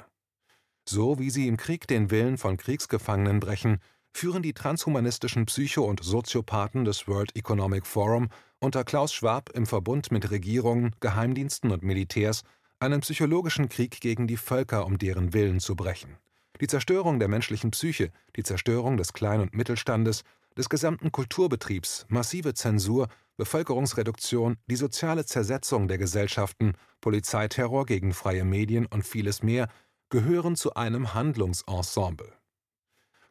So 0.86 1.20
wie 1.20 1.30
sie 1.30 1.48
im 1.48 1.58
Krieg 1.58 1.88
den 1.88 2.12
Willen 2.12 2.38
von 2.38 2.58
Kriegsgefangenen 2.58 3.40
brechen, 3.40 3.80
führen 4.12 4.44
die 4.44 4.54
transhumanistischen 4.54 5.46
Psycho- 5.46 5.86
und 5.86 6.04
Soziopathen 6.04 6.86
des 6.86 7.08
World 7.08 7.36
Economic 7.36 7.86
Forum 7.86 8.30
unter 8.60 8.84
Klaus 8.84 9.14
Schwab 9.14 9.50
im 9.54 9.66
Verbund 9.66 10.12
mit 10.12 10.30
Regierungen, 10.30 10.96
Geheimdiensten 11.00 11.72
und 11.72 11.84
Militärs 11.84 12.44
einen 12.80 13.02
psychologischen 13.02 13.70
Krieg 13.70 14.02
gegen 14.02 14.28
die 14.28 14.38
Völker, 14.38 14.86
um 14.86 14.98
deren 14.98 15.34
Willen 15.34 15.60
zu 15.60 15.76
brechen. 15.76 16.18
Die 16.62 16.68
Zerstörung 16.68 17.20
der 17.20 17.28
menschlichen 17.28 17.72
Psyche, 17.72 18.12
die 18.36 18.44
Zerstörung 18.44 18.98
des 18.98 19.14
Klein- 19.14 19.42
und 19.42 19.56
Mittelstandes, 19.56 20.24
des 20.58 20.70
gesamten 20.70 21.12
Kulturbetriebs, 21.12 22.06
massive 22.10 22.54
Zensur, 22.54 23.08
Bevölkerungsreduktion, 23.38 24.58
die 24.68 24.76
soziale 24.76 25.26
Zersetzung 25.26 25.88
der 25.88 25.98
Gesellschaften, 25.98 26.74
Polizeiterror 27.02 27.86
gegen 27.86 28.14
freie 28.14 28.46
Medien 28.46 28.86
und 28.86 29.08
vieles 29.08 29.42
mehr 29.42 29.68
gehören 30.14 30.56
zu 30.56 30.76
einem 30.76 31.16
Handlungsensemble. 31.16 32.32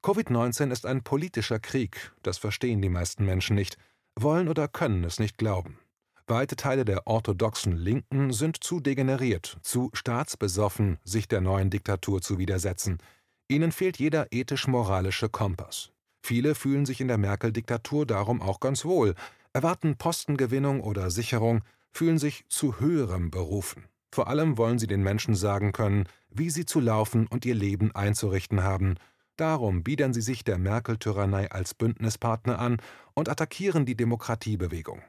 Covid-19 0.03 0.73
ist 0.73 0.85
ein 0.85 1.05
politischer 1.05 1.61
Krieg, 1.61 2.13
das 2.25 2.39
verstehen 2.39 2.83
die 2.83 2.89
meisten 2.89 3.25
Menschen 3.25 3.55
nicht, 3.55 3.79
wollen 4.17 4.49
oder 4.49 4.67
können 4.67 5.05
es 5.05 5.21
nicht 5.21 5.39
glauben. 5.39 5.79
Weite 6.27 6.57
Teile 6.57 6.85
der 6.85 7.07
orthodoxen 7.07 7.77
Linken 7.77 8.33
sind 8.33 8.65
zu 8.65 8.81
degeneriert, 8.81 9.59
zu 9.63 9.91
staatsbesoffen, 9.93 10.99
sich 11.05 11.29
der 11.29 11.41
neuen 11.41 11.71
Diktatur 11.71 12.21
zu 12.21 12.39
widersetzen. 12.39 12.99
Ihnen 13.47 13.71
fehlt 13.71 14.01
jeder 14.01 14.27
ethisch-moralische 14.33 15.29
Kompass. 15.29 15.93
Viele 16.21 16.57
fühlen 16.57 16.85
sich 16.85 17.01
in 17.01 17.07
der 17.07 17.19
Merkel-Diktatur 17.19 18.07
darum 18.07 18.43
auch 18.43 18.59
ganz 18.59 18.85
wohl, 18.85 19.15
erwarten 19.53 19.99
Postengewinnung 19.99 20.81
oder 20.81 21.13
Sicherung, 21.13 21.63
fühlen 21.93 22.19
sich 22.19 22.45
zu 22.49 22.81
höherem 22.81 23.31
berufen. 23.31 23.85
Vor 24.11 24.27
allem 24.27 24.59
wollen 24.59 24.81
sie 24.81 24.89
den 24.89 25.05
Menschen 25.05 25.37
sagen 25.37 25.71
können, 25.71 26.09
wie 26.35 26.51
sie 26.51 26.67
zu 26.67 26.81
laufen 26.81 27.27
und 27.27 27.45
ihr 27.45 27.55
Leben 27.55 27.95
einzurichten 27.95 28.63
haben. 28.63 28.97
Darum 29.37 29.83
biedern 29.83 30.13
sie 30.13 30.21
sich 30.21 30.45
der 30.45 30.59
Merkel-Tyrannei 30.59 31.51
als 31.51 31.75
Bündnispartner 31.75 32.59
an 32.59 32.79
und 33.15 33.29
attackieren 33.29 33.87
die 33.87 33.97
Demokratiebewegung. 33.97 35.03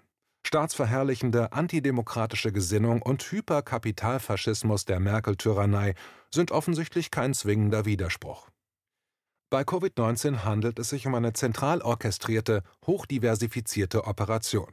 Staatsverherrlichende 0.45 1.53
antidemokratische 1.53 2.51
Gesinnung 2.51 3.01
und 3.01 3.23
Hyperkapitalfaschismus 3.23 4.85
der 4.85 4.99
Merkel-Tyrannei 4.99 5.95
sind 6.31 6.51
offensichtlich 6.51 7.11
kein 7.11 7.33
zwingender 7.33 7.85
Widerspruch. 7.85 8.49
Bei 9.49 9.61
Covid-19 9.61 10.43
handelt 10.43 10.79
es 10.79 10.89
sich 10.89 11.05
um 11.05 11.15
eine 11.15 11.33
zentral 11.33 11.81
orchestrierte, 11.81 12.63
hochdiversifizierte 12.87 14.05
Operation. 14.05 14.67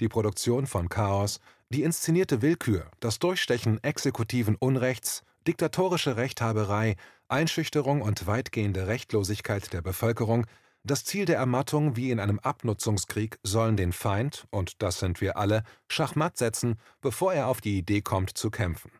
Die 0.00 0.08
Produktion 0.08 0.66
von 0.66 0.88
Chaos, 0.88 1.38
die 1.68 1.82
inszenierte 1.82 2.40
Willkür, 2.40 2.90
das 3.00 3.18
Durchstechen 3.18 3.82
exekutiven 3.84 4.56
Unrechts, 4.56 5.22
diktatorische 5.46 6.16
Rechthaberei, 6.16 6.96
Einschüchterung 7.28 8.02
und 8.02 8.26
weitgehende 8.26 8.86
Rechtlosigkeit 8.86 9.72
der 9.72 9.82
Bevölkerung, 9.82 10.46
das 10.84 11.04
Ziel 11.04 11.26
der 11.26 11.36
Ermattung 11.36 11.96
wie 11.96 12.10
in 12.10 12.18
einem 12.18 12.40
Abnutzungskrieg 12.40 13.38
sollen 13.44 13.76
den 13.76 13.92
Feind, 13.92 14.46
und 14.50 14.82
das 14.82 14.98
sind 14.98 15.20
wir 15.20 15.36
alle, 15.36 15.62
schachmatt 15.88 16.36
setzen, 16.36 16.76
bevor 17.00 17.32
er 17.32 17.46
auf 17.46 17.60
die 17.60 17.78
Idee 17.78 18.02
kommt 18.02 18.36
zu 18.36 18.50
kämpfen. 18.50 18.90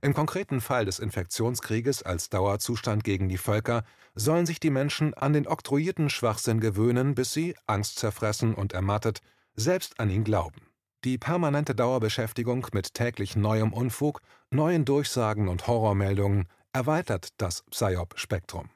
Im 0.00 0.14
konkreten 0.14 0.60
Fall 0.60 0.84
des 0.84 0.98
Infektionskrieges 0.98 2.02
als 2.02 2.28
Dauerzustand 2.28 3.04
gegen 3.04 3.28
die 3.28 3.38
Völker 3.38 3.84
sollen 4.14 4.46
sich 4.46 4.58
die 4.58 4.70
Menschen 4.70 5.14
an 5.14 5.32
den 5.32 5.46
oktroyierten 5.46 6.10
Schwachsinn 6.10 6.60
gewöhnen, 6.60 7.14
bis 7.14 7.32
sie, 7.32 7.54
angstzerfressen 7.66 8.54
und 8.54 8.72
ermattet, 8.72 9.20
selbst 9.54 10.00
an 10.00 10.10
ihn 10.10 10.24
glauben. 10.24 10.71
Die 11.04 11.18
permanente 11.18 11.74
Dauerbeschäftigung 11.74 12.68
mit 12.72 12.94
täglich 12.94 13.34
neuem 13.34 13.72
Unfug, 13.72 14.20
neuen 14.50 14.84
Durchsagen 14.84 15.48
und 15.48 15.66
Horrormeldungen 15.66 16.46
erweitert 16.72 17.30
das 17.38 17.64
Psyop-Spektrum. 17.70 18.70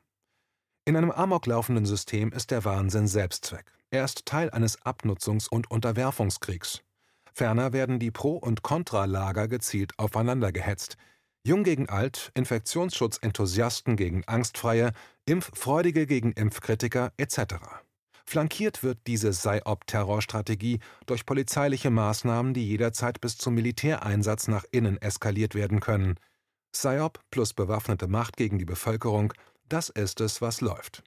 In 0.84 0.96
einem 0.96 1.12
amoklaufenden 1.12 1.86
System 1.86 2.32
ist 2.32 2.50
der 2.50 2.64
Wahnsinn 2.64 3.06
Selbstzweck. 3.06 3.72
Er 3.90 4.04
ist 4.04 4.26
Teil 4.26 4.50
eines 4.50 4.82
Abnutzungs- 4.82 5.48
und 5.48 5.70
Unterwerfungskriegs. 5.70 6.82
Ferner 7.32 7.72
werden 7.72 8.00
die 8.00 8.10
Pro- 8.10 8.38
und 8.38 8.62
Kontralager 8.62 9.46
gezielt 9.46 9.92
aufeinander 9.96 10.50
gehetzt. 10.50 10.96
Jung 11.44 11.62
gegen 11.62 11.88
Alt, 11.88 12.32
Infektionsschutzenthusiasten 12.34 13.94
gegen 13.94 14.24
Angstfreie, 14.26 14.92
Impffreudige 15.26 16.06
gegen 16.06 16.32
Impfkritiker 16.32 17.12
etc. 17.18 17.85
Flankiert 18.28 18.82
wird 18.82 18.98
diese 19.06 19.30
PSYOP-Terrorstrategie 19.30 20.80
durch 21.06 21.26
polizeiliche 21.26 21.90
Maßnahmen, 21.90 22.54
die 22.54 22.66
jederzeit 22.66 23.20
bis 23.20 23.38
zum 23.38 23.54
Militäreinsatz 23.54 24.48
nach 24.48 24.64
innen 24.72 25.00
eskaliert 25.00 25.54
werden 25.54 25.78
können. 25.78 26.16
PSYOP 26.72 27.20
plus 27.30 27.54
bewaffnete 27.54 28.08
Macht 28.08 28.36
gegen 28.36 28.58
die 28.58 28.64
Bevölkerung, 28.64 29.32
das 29.68 29.88
ist 29.90 30.20
es, 30.20 30.42
was 30.42 30.60
läuft. 30.60 31.04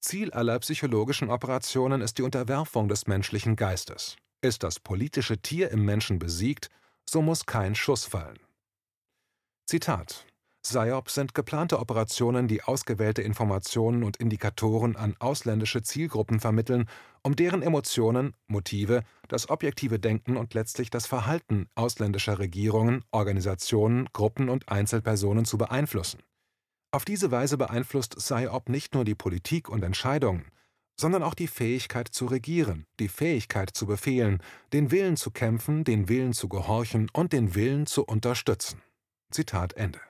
Ziel 0.00 0.32
aller 0.32 0.58
psychologischen 0.58 1.30
Operationen 1.30 2.00
ist 2.00 2.18
die 2.18 2.22
Unterwerfung 2.22 2.88
des 2.88 3.06
menschlichen 3.06 3.56
Geistes. 3.56 4.16
Ist 4.40 4.62
das 4.62 4.80
politische 4.80 5.38
Tier 5.38 5.70
im 5.70 5.84
Menschen 5.84 6.18
besiegt, 6.18 6.70
so 7.08 7.22
muss 7.22 7.46
kein 7.46 7.74
Schuss 7.74 8.04
fallen. 8.04 8.38
Zitat 9.66 10.26
PSYOP 10.68 11.08
sind 11.08 11.34
geplante 11.34 11.78
Operationen, 11.80 12.46
die 12.46 12.62
ausgewählte 12.62 13.22
Informationen 13.22 14.02
und 14.02 14.18
Indikatoren 14.18 14.96
an 14.96 15.16
ausländische 15.18 15.80
Zielgruppen 15.82 16.40
vermitteln, 16.40 16.84
um 17.22 17.34
deren 17.34 17.62
Emotionen, 17.62 18.34
Motive, 18.48 19.02
das 19.28 19.48
objektive 19.48 19.98
Denken 19.98 20.36
und 20.36 20.52
letztlich 20.52 20.90
das 20.90 21.06
Verhalten 21.06 21.70
ausländischer 21.74 22.38
Regierungen, 22.38 23.02
Organisationen, 23.12 24.10
Gruppen 24.12 24.50
und 24.50 24.68
Einzelpersonen 24.68 25.46
zu 25.46 25.56
beeinflussen. 25.56 26.22
Auf 26.90 27.06
diese 27.06 27.30
Weise 27.30 27.56
beeinflusst 27.56 28.16
PSYOP 28.16 28.68
nicht 28.68 28.92
nur 28.92 29.06
die 29.06 29.14
Politik 29.14 29.70
und 29.70 29.82
Entscheidungen, 29.82 30.50
sondern 31.00 31.22
auch 31.22 31.34
die 31.34 31.48
Fähigkeit 31.48 32.08
zu 32.08 32.26
regieren, 32.26 32.84
die 33.00 33.08
Fähigkeit 33.08 33.70
zu 33.70 33.86
befehlen, 33.86 34.42
den 34.74 34.90
Willen 34.90 35.16
zu 35.16 35.30
kämpfen, 35.30 35.84
den 35.84 36.10
Willen 36.10 36.34
zu 36.34 36.50
gehorchen 36.50 37.08
und 37.14 37.32
den 37.32 37.54
Willen 37.54 37.86
zu 37.86 38.04
unterstützen. 38.04 38.82
Zitat 39.30 39.72
Ende. 39.72 40.00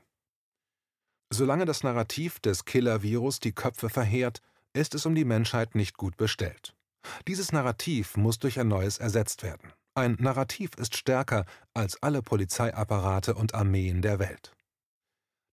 Solange 1.31 1.67
das 1.67 1.83
Narrativ 1.83 2.41
des 2.41 2.65
Killer-Virus 2.65 3.41
die 3.41 3.53
Köpfe 3.53 3.91
verheert, 3.91 4.41
ist 4.73 4.95
es 4.95 5.05
um 5.05 5.15
die 5.15 5.25
Menschheit 5.25 5.75
nicht 5.75 5.97
gut 5.97 6.17
bestellt. 6.17 6.75
Dieses 7.27 7.53
Narrativ 7.53 8.17
muss 8.17 8.39
durch 8.39 8.59
ein 8.59 8.69
neues 8.69 8.99
ersetzt 8.99 9.43
werden. 9.43 9.73
Ein 9.95 10.17
Narrativ 10.21 10.71
ist 10.79 10.97
stärker 10.97 11.45
als 11.75 12.03
alle 12.03 12.23
Polizeiapparate 12.23 13.35
und 13.35 13.55
Armeen 13.55 14.01
der 14.01 14.19
Welt. 14.19 14.53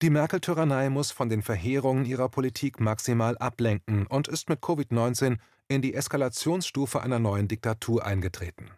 Die 0.02 0.10
Merkel-Tyrannei 0.10 0.90
muss 0.90 1.12
von 1.12 1.30
den 1.30 1.42
Verheerungen 1.42 2.06
ihrer 2.06 2.30
Politik 2.30 2.80
maximal 2.80 3.38
ablenken 3.38 4.06
und 4.08 4.28
ist 4.28 4.50
mit 4.50 4.60
Covid-19 4.60 5.38
in 5.68 5.82
die 5.82 5.94
Eskalationsstufe 5.94 7.02
einer 7.02 7.20
neuen 7.20 7.48
Diktatur 7.48 8.06
eingetreten. 8.06 8.70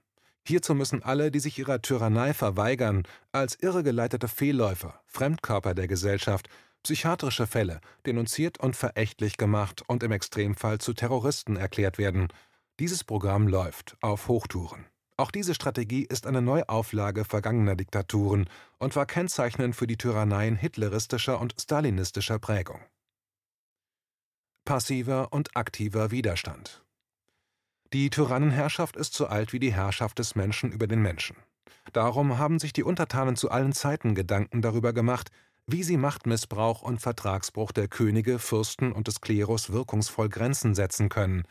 Hierzu 0.47 0.73
müssen 0.73 1.03
alle, 1.03 1.29
die 1.29 1.39
sich 1.39 1.59
ihrer 1.59 1.81
Tyrannei 1.81 2.33
verweigern, 2.33 3.03
als 3.33 3.55
irregeleitete 3.59 4.29
Fehlläufer, 4.29 5.01
Fremdkörper 5.05 5.73
der 5.73 5.89
Gesellschaft, 5.89 6.47
psychiatrische 6.87 7.47
Fälle, 7.47 7.81
denunziert 8.05 8.61
und 8.61 8.77
verächtlich 8.77 9.35
gemacht 9.35 9.83
und 9.87 10.03
im 10.03 10.13
Extremfall 10.13 10.79
zu 10.79 10.93
Terroristen 10.93 11.57
erklärt 11.57 11.97
werden. 11.97 12.29
Dieses 12.79 13.03
Programm 13.03 13.49
läuft 13.49 13.97
auf 13.99 14.29
Hochtouren. 14.29 14.85
Auch 15.17 15.29
diese 15.29 15.53
Strategie 15.53 16.05
ist 16.05 16.25
eine 16.25 16.41
Neuauflage 16.41 17.25
vergangener 17.25 17.75
Diktaturen 17.75 18.49
und 18.77 18.95
war 18.95 19.05
kennzeichnend 19.05 19.75
für 19.75 19.85
die 19.85 19.97
Tyranneien 19.97 20.55
hitleristischer 20.55 21.41
und 21.41 21.55
stalinistischer 21.59 22.39
Prägung. 22.39 22.79
Passiver 24.63 25.33
und 25.33 25.57
aktiver 25.57 26.11
Widerstand 26.11 26.85
Die 27.91 28.09
Tyrannenherrschaft 28.09 28.95
ist 28.95 29.13
so 29.13 29.27
alt 29.27 29.51
wie 29.51 29.59
die 29.59 29.73
Herrschaft 29.73 30.19
des 30.19 30.35
Menschen 30.35 30.71
über 30.71 30.87
den 30.87 31.01
Menschen. 31.01 31.35
Darum 31.91 32.37
haben 32.37 32.59
sich 32.59 32.71
die 32.71 32.83
Untertanen 32.83 33.35
zu 33.35 33.51
allen 33.51 33.73
Zeiten 33.73 34.15
Gedanken 34.15 34.61
darüber 34.61 34.93
gemacht, 34.93 35.31
wie 35.67 35.83
sie 35.83 35.97
Machtmissbrauch 35.97 36.81
und 36.81 37.01
Vertragsbruch 37.01 37.73
der 37.73 37.89
Könige, 37.89 38.39
Fürsten 38.39 38.93
und 38.93 39.07
des 39.07 39.19
Klerus 39.19 39.71
wirkungsvoll 39.71 40.29
Grenzen 40.29 40.73
setzen 40.73 41.09
können. 41.09 41.43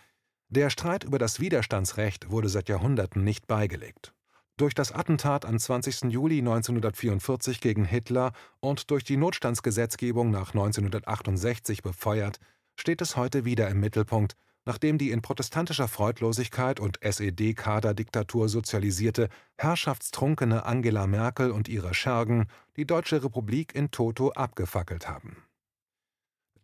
Der 0.49 0.71
Streit 0.71 1.05
über 1.05 1.19
das 1.19 1.39
Widerstandsrecht 1.39 2.31
wurde 2.31 2.49
seit 2.49 2.71
Jahrhunderten 2.71 3.23
nicht 3.23 3.47
beigelegt. 3.47 4.15
Durch 4.57 4.73
das 4.73 4.91
Attentat 4.91 5.45
am 5.45 5.59
20. 5.59 6.05
Juli 6.11 6.39
1944 6.39 7.61
gegen 7.61 7.85
Hitler 7.85 8.33
und 8.61 8.91
durch 8.91 9.05
die 9.05 9.19
Notstandsgesetzgebung 9.19 10.31
nach 10.31 10.55
1968 10.55 11.83
befeuert, 11.83 12.39
steht 12.75 13.03
es 13.03 13.17
heute 13.17 13.45
wieder 13.45 13.69
im 13.69 13.81
Mittelpunkt, 13.81 14.35
nachdem 14.67 14.99
die 14.99 15.11
in 15.13 15.23
protestantischer 15.23 15.89
Freudlosigkeit 15.89 16.81
und 16.81 16.99
SED-Kaderdiktatur 17.03 18.49
sozialisierte, 18.49 19.29
herrschaftstrunkene 19.57 20.67
Angela 20.67 21.07
Merkel 21.07 21.51
und 21.51 21.69
ihre 21.69 21.95
Schergen 21.95 22.49
die 22.77 22.87
Deutsche 22.87 23.25
Republik 23.25 23.75
in 23.75 23.91
toto 23.91 24.33
abgefackelt 24.33 25.09
haben. 25.09 25.45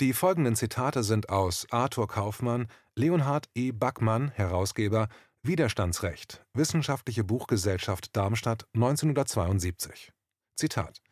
Die 0.01 0.13
folgenden 0.13 0.57
Zitate 0.57 1.05
sind 1.05 1.29
aus 1.29 1.67
Arthur 1.71 2.09
Kaufmann, 2.09 2.67
Leonhard 2.97 3.49
E. 3.55 3.71
Backmann, 3.71 4.31
Herausgeber, 4.33 5.09
Widerstandsrecht, 5.45 6.45
Wissenschaftliche 6.55 7.25
Buchgesellschaft 7.25 8.17
Darmstadt 8.17 8.67
1972. 8.75 10.13
Zitat 10.57 11.03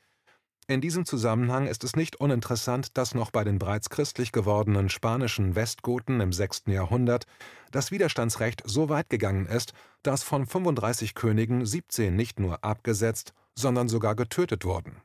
in 0.71 0.81
diesem 0.81 1.05
Zusammenhang 1.05 1.67
ist 1.67 1.83
es 1.83 1.97
nicht 1.97 2.17
uninteressant, 2.17 2.97
dass 2.97 3.13
noch 3.13 3.33
bei 3.33 3.43
den 3.43 3.59
bereits 3.59 3.91
christlich 3.91 4.31
gewordenen 4.31 4.89
spanischen 4.89 5.57
Westgoten 5.57 6.21
im 6.21 6.33
6. 6.33 6.65
Jahrhundert 6.67 7.27
das 7.73 7.91
Widerstandsrecht 7.91 8.63
so 8.65 8.89
weit 8.89 9.11
gegangen 9.11 9.47
ist, 9.47 9.73
dass 10.05 10.23
von 10.23 10.47
35 10.47 11.17
Königen 11.17 11.67
17 11.67 12.15
nicht 12.15 12.39
nur 12.39 12.63
abgesetzt, 12.65 13.35
sondern 13.57 13.89
sogar 13.89 14.15
getötet 14.15 14.65
wurden. 14.65 15.03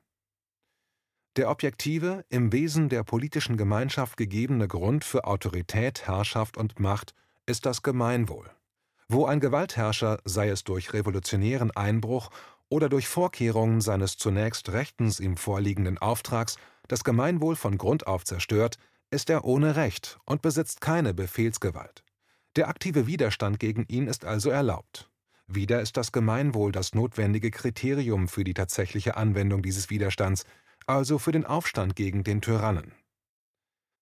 Der 1.36 1.50
objektive, 1.50 2.26
im 2.30 2.52
Wesen 2.54 2.88
der 2.88 3.04
politischen 3.04 3.58
Gemeinschaft 3.58 4.18
gegebene 4.18 4.68
Grund 4.68 5.04
für 5.04 5.26
Autorität, 5.26 6.06
Herrschaft 6.06 6.58
und 6.58 6.80
Macht 6.80 7.16
ist 7.48 7.66
das 7.66 7.82
Gemeinwohl. 7.82 8.52
Wo 9.08 9.26
ein 9.26 9.40
Gewaltherrscher, 9.40 10.20
sei 10.26 10.50
es 10.50 10.64
durch 10.64 10.94
revolutionären 10.94 11.72
Einbruch 11.72 12.30
oder 12.70 12.90
durch 12.90 13.08
Vorkehrungen 13.08 13.82
seines 13.82 14.18
zunächst 14.18 14.70
rechtens 14.70 15.20
ihm 15.20 15.38
vorliegenden 15.38 15.98
Auftrags 15.98 16.58
das 16.88 17.04
Gemeinwohl 17.04 17.56
von 17.56 17.78
Grund 17.78 18.08
auf 18.08 18.26
zerstört, 18.26 18.78
ist 19.12 19.30
er 19.30 19.46
ohne 19.46 19.76
Recht 19.76 20.20
und 20.26 20.42
besitzt 20.42 20.82
keine 20.82 21.14
Befehlsgewalt. 21.14 22.04
Der 22.56 22.68
aktive 22.68 23.08
Widerstand 23.08 23.60
gegen 23.60 23.86
ihn 23.88 24.08
ist 24.08 24.26
also 24.26 24.50
erlaubt. 24.50 25.10
Wieder 25.48 25.82
ist 25.82 25.98
das 25.98 26.12
Gemeinwohl 26.12 26.72
das 26.72 26.94
notwendige 26.94 27.52
Kriterium 27.52 28.28
für 28.28 28.44
die 28.44 28.54
tatsächliche 28.54 29.16
Anwendung 29.16 29.62
dieses 29.62 29.90
Widerstands, 29.90 30.46
also 30.88 31.20
für 31.20 31.32
den 31.32 31.46
Aufstand 31.46 31.96
gegen 31.96 32.24
den 32.24 32.42
Tyrannen. 32.42 32.94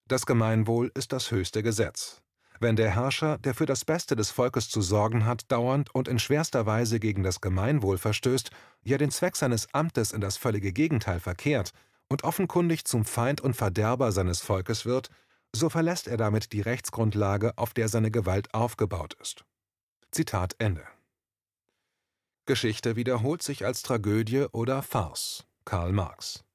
Das 0.08 0.26
Gemeinwohl 0.26 0.91
ist 0.95 1.13
das 1.13 1.32
höchste 1.32 1.63
Gesetz. 1.63 2.23
Wenn 2.63 2.78
der 2.78 2.95
Herrscher, 2.95 3.39
der 3.39 3.54
für 3.54 3.65
das 3.65 3.84
Beste 3.84 4.15
des 4.15 4.32
Volkes 4.32 4.69
zu 4.69 4.82
sorgen 4.82 5.26
hat, 5.26 5.52
dauernd 5.52 5.93
und 5.93 6.08
in 6.08 6.17
schwerster 6.17 6.65
Weise 6.65 7.02
gegen 7.02 7.21
das 7.21 7.41
Gemeinwohl 7.41 7.97
verstößt, 7.97 8.52
ja 8.84 8.97
den 8.97 9.12
Zweck 9.12 9.36
seines 9.36 9.73
Amtes 9.73 10.13
in 10.13 10.21
das 10.21 10.38
völlige 10.38 10.71
Gegenteil 10.71 11.19
verkehrt 11.19 11.73
und 12.08 12.23
offenkundig 12.23 12.86
zum 12.86 13.04
Feind 13.04 13.41
und 13.41 13.54
Verderber 13.54 14.13
seines 14.13 14.39
Volkes 14.39 14.86
wird, 14.86 15.10
so 15.52 15.67
verlässt 15.67 16.08
er 16.08 16.15
damit 16.15 16.54
die 16.54 16.62
Rechtsgrundlage, 16.62 17.52
auf 17.58 17.73
der 17.73 17.89
seine 17.89 18.12
Gewalt 18.12 18.54
aufgebaut 18.54 19.13
ist. 19.19 19.43
Zitat 20.12 20.56
Ende. 20.58 20.86
Geschichte 22.45 22.95
wiederholt 22.95 23.43
sich 23.43 23.65
als 23.65 23.82
Tragödie 23.82 24.45
oder 24.54 24.84
Farce. 24.84 25.43
Karl 25.65 25.91
Marx. 25.91 26.45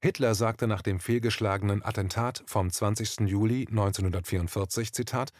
Hitler 0.00 0.34
sagte 0.34 0.66
nach 0.66 0.80
dem 0.80 0.98
fehlgeschlagenen 0.98 1.84
Attentat 1.84 2.42
vom 2.46 2.70
20. 2.70 3.28
Juli 3.28 3.66
1944, 3.68 4.94
Zitat, 4.94 5.32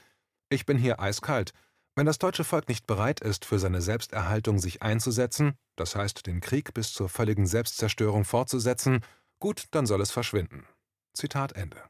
ich 0.50 0.66
bin 0.66 0.78
hier 0.78 1.00
eiskalt. 1.00 1.52
Wenn 1.94 2.06
das 2.06 2.18
deutsche 2.18 2.44
Volk 2.44 2.68
nicht 2.68 2.87
bereit 2.87 3.20
ist, 3.20 3.44
für 3.44 3.58
seine 3.58 3.82
Selbsterhaltung 3.82 4.58
sich 4.58 4.82
einzusetzen, 4.82 5.54
das 5.76 5.96
heißt 5.96 6.26
den 6.26 6.40
Krieg 6.40 6.72
bis 6.72 6.92
zur 6.92 7.08
völligen 7.08 7.46
Selbstzerstörung 7.46 8.24
fortzusetzen, 8.24 9.00
gut, 9.40 9.66
dann 9.72 9.87
soll 9.87 10.00
es 10.00 10.12
verschwinden. 10.12 10.64
Zitat 11.12 11.52
Ende. 11.52 11.82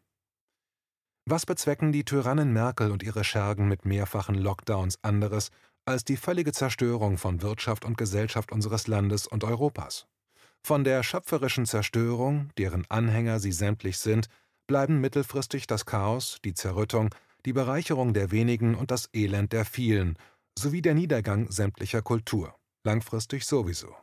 Was 1.26 1.44
bezwecken 1.44 1.92
die 1.92 2.06
Tyrannen 2.06 2.54
Merkel 2.54 2.90
und 2.90 3.02
ihre 3.02 3.22
Schergen 3.22 3.68
mit 3.68 3.84
mehrfachen 3.84 4.34
Lockdowns 4.34 4.98
anderes 5.02 5.50
als 5.84 6.04
die 6.04 6.16
völlige 6.16 6.52
Zerstörung 6.52 7.18
von 7.18 7.42
Wirtschaft 7.42 7.84
und 7.84 7.98
Gesellschaft 7.98 8.50
unseres 8.50 8.86
Landes 8.86 9.26
und 9.26 9.44
Europas? 9.44 10.06
Von 10.62 10.84
der 10.84 11.02
schöpferischen 11.02 11.66
Zerstörung, 11.66 12.50
deren 12.56 12.86
Anhänger 12.90 13.40
sie 13.40 13.52
sämtlich 13.52 13.98
sind, 13.98 14.28
bleiben 14.66 15.02
mittelfristig 15.02 15.66
das 15.66 15.84
Chaos, 15.84 16.38
die 16.44 16.54
Zerrüttung, 16.54 17.10
die 17.46 17.52
Bereicherung 17.52 18.12
der 18.14 18.30
wenigen 18.30 18.74
und 18.74 18.90
das 18.90 19.08
Elend 19.12 19.52
der 19.52 19.64
vielen, 19.64 20.18
sowie 20.58 20.82
der 20.82 20.94
Niedergang 20.94 21.50
sämtlicher 21.50 22.02
Kultur, 22.02 22.54
langfristig 22.84 23.44
sowieso. 23.44 23.94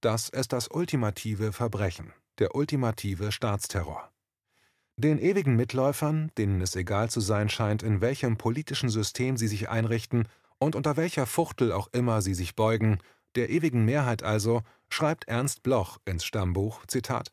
Das 0.00 0.28
ist 0.28 0.52
das 0.52 0.68
ultimative 0.68 1.52
Verbrechen, 1.52 2.12
der 2.38 2.54
ultimative 2.54 3.32
Staatsterror. 3.32 4.10
Den 4.96 5.18
ewigen 5.18 5.56
Mitläufern, 5.56 6.30
denen 6.36 6.60
es 6.60 6.76
egal 6.76 7.10
zu 7.10 7.20
sein 7.20 7.48
scheint, 7.48 7.82
in 7.82 8.00
welchem 8.00 8.36
politischen 8.36 8.88
System 8.88 9.36
sie 9.36 9.48
sich 9.48 9.68
einrichten 9.68 10.28
und 10.58 10.76
unter 10.76 10.96
welcher 10.96 11.26
Fuchtel 11.26 11.72
auch 11.72 11.88
immer 11.92 12.22
sie 12.22 12.34
sich 12.34 12.54
beugen, 12.54 12.98
der 13.34 13.50
ewigen 13.50 13.84
Mehrheit 13.84 14.22
also, 14.22 14.62
schreibt 14.88 15.28
Ernst 15.28 15.62
Bloch 15.62 15.98
ins 16.04 16.24
Stammbuch, 16.24 16.84
Zitat, 16.86 17.32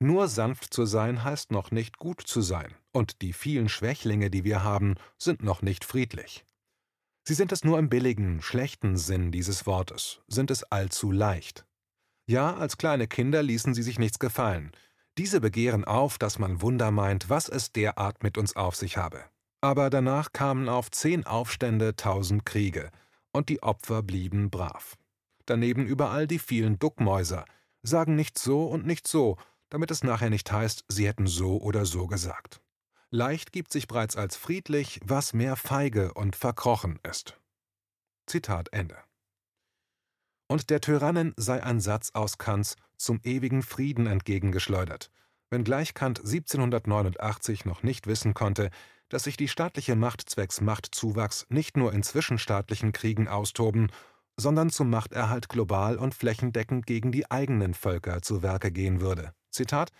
nur 0.00 0.28
sanft 0.28 0.72
zu 0.72 0.86
sein 0.86 1.22
heißt 1.22 1.52
noch 1.52 1.70
nicht 1.70 1.98
gut 1.98 2.22
zu 2.22 2.40
sein, 2.40 2.74
und 2.92 3.22
die 3.22 3.32
vielen 3.32 3.68
Schwächlinge, 3.68 4.30
die 4.30 4.44
wir 4.44 4.64
haben, 4.64 4.96
sind 5.18 5.42
noch 5.42 5.62
nicht 5.62 5.84
friedlich. 5.84 6.44
Sie 7.24 7.34
sind 7.34 7.52
es 7.52 7.64
nur 7.64 7.78
im 7.78 7.88
billigen, 7.88 8.42
schlechten 8.42 8.96
Sinn 8.96 9.30
dieses 9.30 9.66
Wortes, 9.66 10.20
sind 10.26 10.50
es 10.50 10.64
allzu 10.64 11.12
leicht. 11.12 11.66
Ja, 12.26 12.56
als 12.56 12.78
kleine 12.78 13.06
Kinder 13.08 13.42
ließen 13.42 13.74
sie 13.74 13.82
sich 13.82 13.98
nichts 13.98 14.18
gefallen. 14.18 14.72
Diese 15.18 15.40
begehren 15.40 15.84
auf, 15.84 16.16
dass 16.16 16.38
man 16.38 16.62
Wunder 16.62 16.90
meint, 16.90 17.28
was 17.28 17.48
es 17.48 17.72
derart 17.72 18.22
mit 18.22 18.38
uns 18.38 18.56
auf 18.56 18.76
sich 18.76 18.96
habe. 18.96 19.24
Aber 19.60 19.90
danach 19.90 20.32
kamen 20.32 20.68
auf 20.68 20.90
zehn 20.90 21.26
Aufstände 21.26 21.94
tausend 21.94 22.46
Kriege, 22.46 22.90
und 23.32 23.48
die 23.48 23.62
Opfer 23.62 24.02
blieben 24.02 24.50
brav. 24.50 24.96
Daneben 25.44 25.86
überall 25.86 26.26
die 26.26 26.38
vielen 26.38 26.78
Duckmäuser, 26.78 27.44
sagen 27.82 28.14
nicht 28.14 28.38
so 28.38 28.66
und 28.66 28.86
nicht 28.86 29.06
so, 29.06 29.36
damit 29.70 29.90
es 29.90 30.04
nachher 30.04 30.30
nicht 30.30 30.50
heißt, 30.52 30.84
sie 30.88 31.08
hätten 31.08 31.26
so 31.26 31.60
oder 31.60 31.86
so 31.86 32.06
gesagt. 32.06 32.60
Leicht 33.10 33.52
gibt 33.52 33.72
sich 33.72 33.88
bereits 33.88 34.16
als 34.16 34.36
friedlich, 34.36 35.00
was 35.04 35.32
mehr 35.32 35.56
feige 35.56 36.14
und 36.14 36.36
verkrochen 36.36 37.00
ist. 37.02 37.40
Zitat 38.26 38.72
Ende. 38.72 38.96
Und 40.48 40.70
der 40.70 40.80
Tyrannen 40.80 41.32
sei 41.36 41.62
ein 41.62 41.80
Satz 41.80 42.10
aus 42.12 42.38
Kants 42.38 42.76
zum 42.96 43.20
ewigen 43.24 43.62
Frieden 43.62 44.06
entgegengeschleudert, 44.06 45.10
wenngleich 45.50 45.94
Kant 45.94 46.20
1789 46.20 47.64
noch 47.64 47.82
nicht 47.82 48.06
wissen 48.06 48.34
konnte, 48.34 48.70
dass 49.08 49.24
sich 49.24 49.36
die 49.36 49.48
staatliche 49.48 49.96
Macht 49.96 50.28
zwecks 50.28 50.60
Machtzuwachs 50.60 51.46
nicht 51.48 51.76
nur 51.76 51.92
in 51.92 52.02
zwischenstaatlichen 52.02 52.92
Kriegen 52.92 53.28
austoben, 53.28 53.90
sondern 54.36 54.70
zum 54.70 54.88
Machterhalt 54.88 55.48
global 55.48 55.98
und 55.98 56.14
flächendeckend 56.14 56.86
gegen 56.86 57.12
die 57.12 57.30
eigenen 57.30 57.74
Völker 57.74 58.22
zu 58.22 58.42
Werke 58.42 58.70
gehen 58.70 59.00
würde. 59.00 59.34
Zitat 59.50 59.90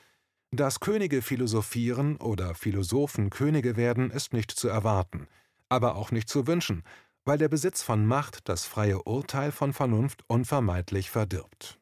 Dass 0.50 0.80
Könige 0.80 1.22
philosophieren 1.22 2.16
oder 2.16 2.54
Philosophen 2.54 3.30
Könige 3.30 3.76
werden, 3.76 4.10
ist 4.10 4.32
nicht 4.32 4.50
zu 4.50 4.68
erwarten, 4.68 5.28
aber 5.68 5.96
auch 5.96 6.10
nicht 6.10 6.28
zu 6.28 6.46
wünschen, 6.46 6.84
weil 7.24 7.38
der 7.38 7.48
Besitz 7.48 7.82
von 7.82 8.06
Macht 8.06 8.48
das 8.48 8.66
freie 8.66 9.02
Urteil 9.02 9.52
von 9.52 9.72
Vernunft 9.72 10.24
unvermeidlich 10.26 11.10
verdirbt. 11.10 11.78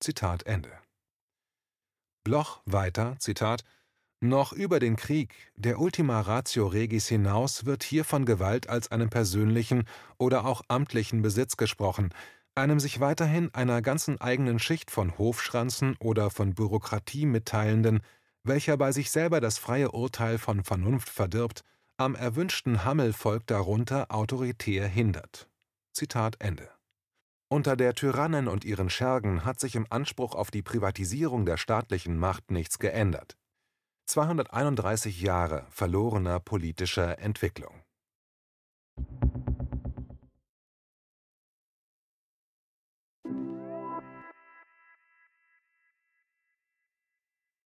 Zitat 0.00 0.44
Ende. 0.44 0.72
Bloch 2.24 2.62
weiter, 2.66 3.16
Zitat, 3.18 3.64
noch 4.22 4.52
über 4.52 4.80
den 4.80 4.96
Krieg, 4.96 5.34
der 5.56 5.80
Ultima 5.80 6.20
Ratio 6.20 6.66
Regis 6.66 7.08
hinaus, 7.08 7.64
wird 7.64 7.82
hier 7.82 8.04
von 8.04 8.26
Gewalt 8.26 8.68
als 8.68 8.92
einem 8.92 9.08
persönlichen 9.08 9.84
oder 10.18 10.44
auch 10.44 10.60
amtlichen 10.68 11.22
Besitz 11.22 11.56
gesprochen, 11.56 12.10
einem 12.54 12.80
sich 12.80 13.00
weiterhin 13.00 13.52
einer 13.54 13.82
ganzen 13.82 14.20
eigenen 14.20 14.58
Schicht 14.58 14.90
von 14.90 15.16
Hofschranzen 15.18 15.96
oder 16.00 16.30
von 16.30 16.54
Bürokratie 16.54 17.26
mitteilenden, 17.26 18.00
welcher 18.42 18.76
bei 18.76 18.92
sich 18.92 19.10
selber 19.10 19.40
das 19.40 19.58
freie 19.58 19.92
Urteil 19.92 20.38
von 20.38 20.64
Vernunft 20.64 21.08
verdirbt, 21.08 21.62
am 21.96 22.14
erwünschten 22.14 22.84
Hammelvolk 22.84 23.46
darunter 23.46 24.06
autoritär 24.10 24.86
hindert. 24.88 25.48
Zitat 25.92 26.36
Ende. 26.40 26.70
Unter 27.48 27.76
der 27.76 27.94
Tyrannen 27.94 28.48
und 28.48 28.64
ihren 28.64 28.90
Schergen 28.90 29.44
hat 29.44 29.60
sich 29.60 29.74
im 29.74 29.86
Anspruch 29.90 30.34
auf 30.34 30.50
die 30.50 30.62
Privatisierung 30.62 31.44
der 31.44 31.56
staatlichen 31.56 32.16
Macht 32.16 32.50
nichts 32.50 32.78
geändert. 32.78 33.36
231 34.06 35.20
Jahre 35.20 35.66
verlorener 35.70 36.40
politischer 36.40 37.18
Entwicklung 37.18 37.82